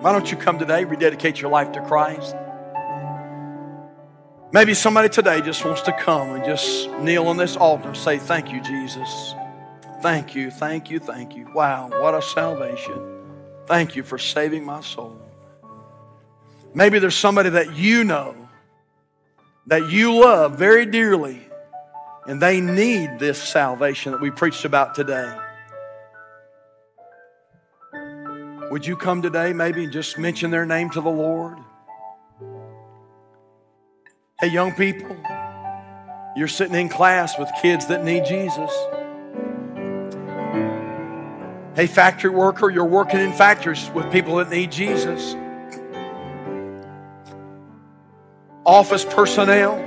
[0.00, 2.36] Why don't you come today, rededicate your life to Christ?
[4.52, 8.18] Maybe somebody today just wants to come and just kneel on this altar and say,
[8.18, 9.34] Thank you, Jesus.
[10.00, 11.50] Thank you, thank you, thank you.
[11.52, 13.24] Wow, what a salvation.
[13.66, 15.23] Thank you for saving my soul.
[16.74, 18.34] Maybe there's somebody that you know,
[19.68, 21.40] that you love very dearly,
[22.26, 25.32] and they need this salvation that we preached about today.
[28.72, 31.58] Would you come today, maybe, and just mention their name to the Lord?
[34.40, 35.16] Hey, young people,
[36.34, 38.70] you're sitting in class with kids that need Jesus.
[41.76, 45.36] Hey, factory worker, you're working in factories with people that need Jesus.
[48.66, 49.78] Office personnel,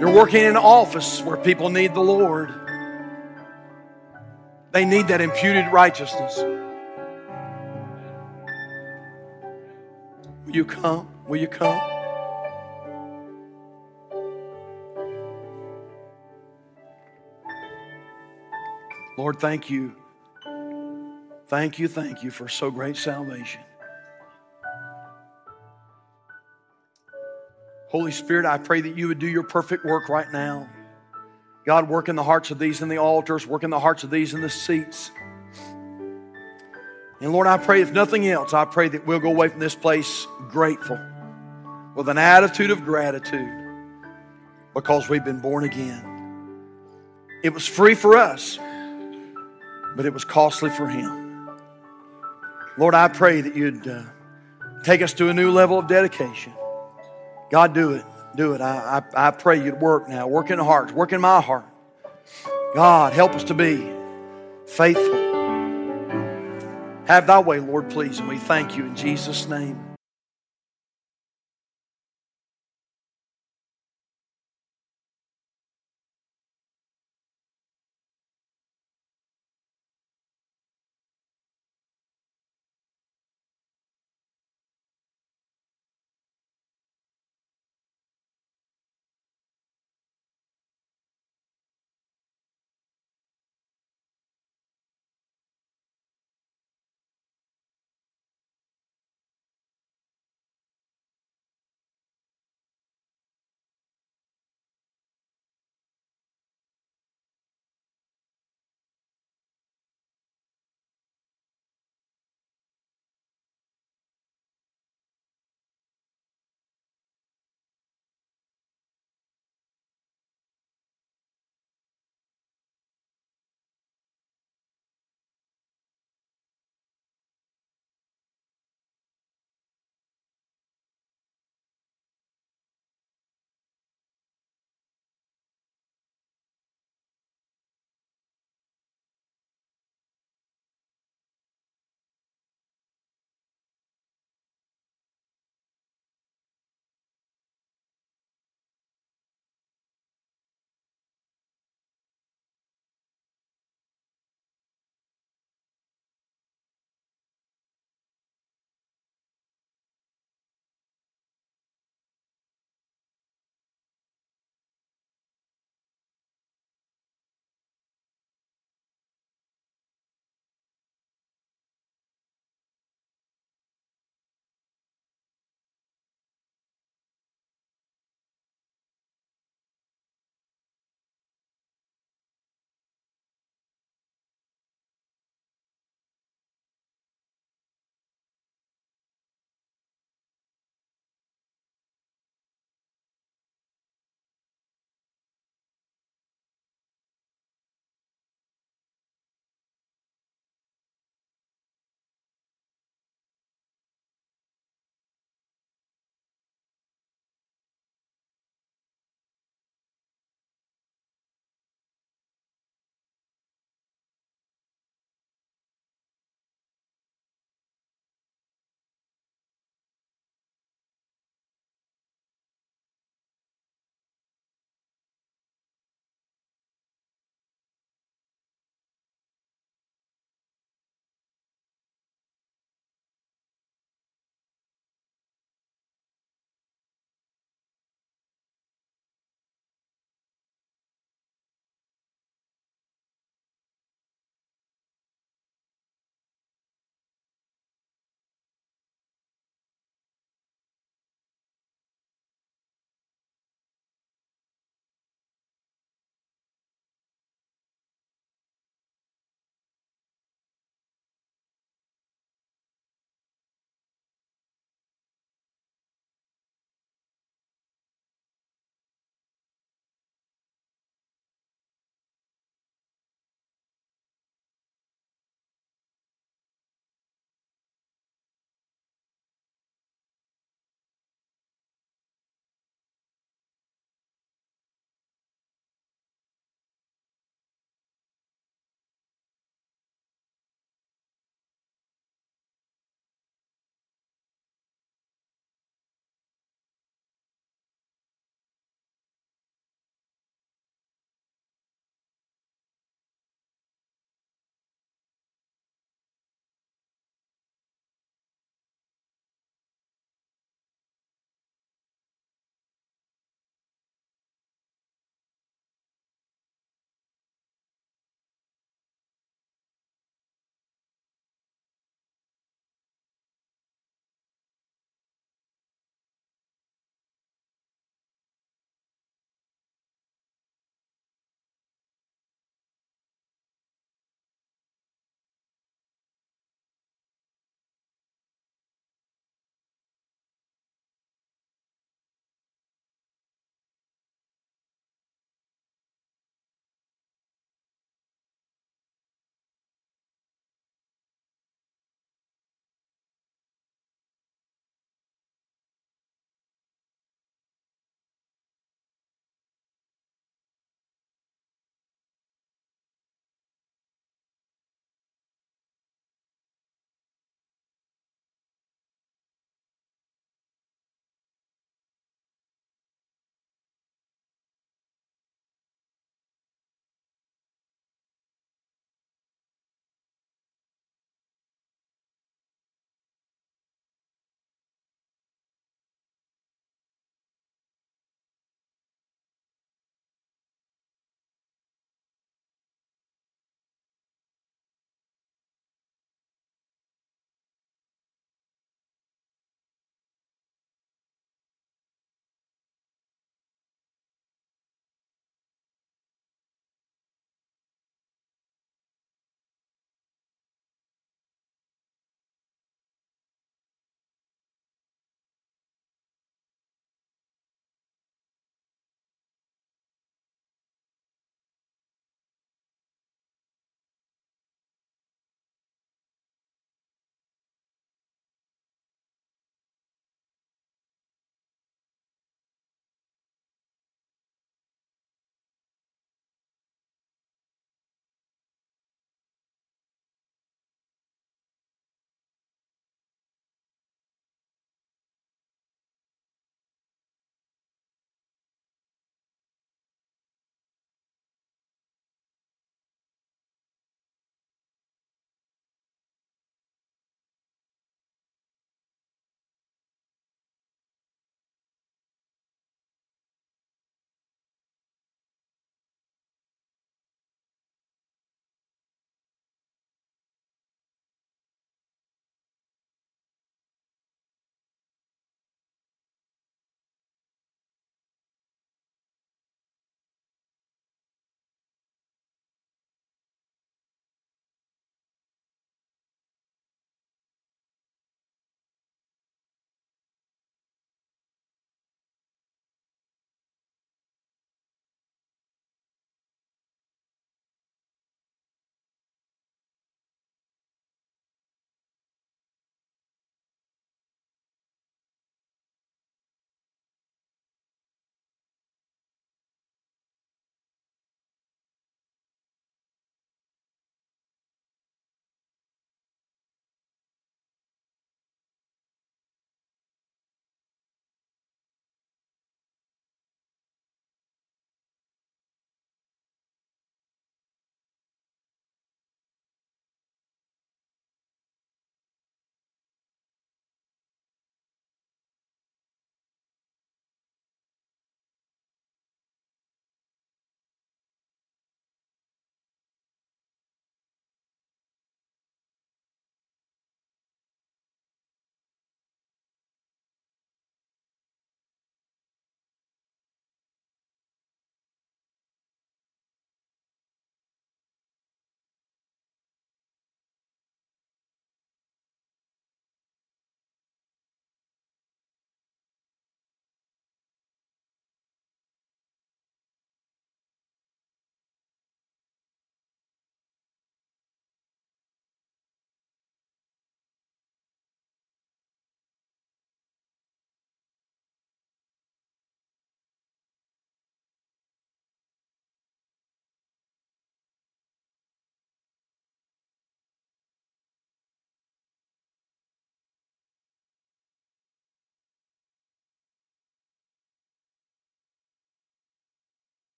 [0.00, 2.52] you're working in an office where people need the Lord.
[4.70, 6.38] They need that imputed righteousness.
[10.46, 11.08] Will you come?
[11.28, 11.80] Will you come?
[19.18, 19.94] Lord, thank you.
[21.48, 23.60] Thank you, thank you for so great salvation.
[27.92, 30.66] Holy Spirit, I pray that you would do your perfect work right now.
[31.66, 34.08] God, work in the hearts of these in the altars, work in the hearts of
[34.08, 35.10] these in the seats.
[37.20, 39.74] And Lord, I pray, if nothing else, I pray that we'll go away from this
[39.74, 40.98] place grateful
[41.94, 43.52] with an attitude of gratitude
[44.72, 46.02] because we've been born again.
[47.44, 48.58] It was free for us,
[49.96, 51.50] but it was costly for Him.
[52.78, 54.04] Lord, I pray that you'd uh,
[54.82, 56.54] take us to a new level of dedication.
[57.52, 58.04] God, do it.
[58.34, 58.62] Do it.
[58.62, 60.26] I, I, I pray you'd work now.
[60.26, 60.90] Work in the hearts.
[60.90, 61.66] Work in my heart.
[62.74, 63.92] God, help us to be
[64.66, 65.12] faithful.
[67.04, 68.20] Have thy way, Lord, please.
[68.20, 69.91] And we thank you in Jesus' name.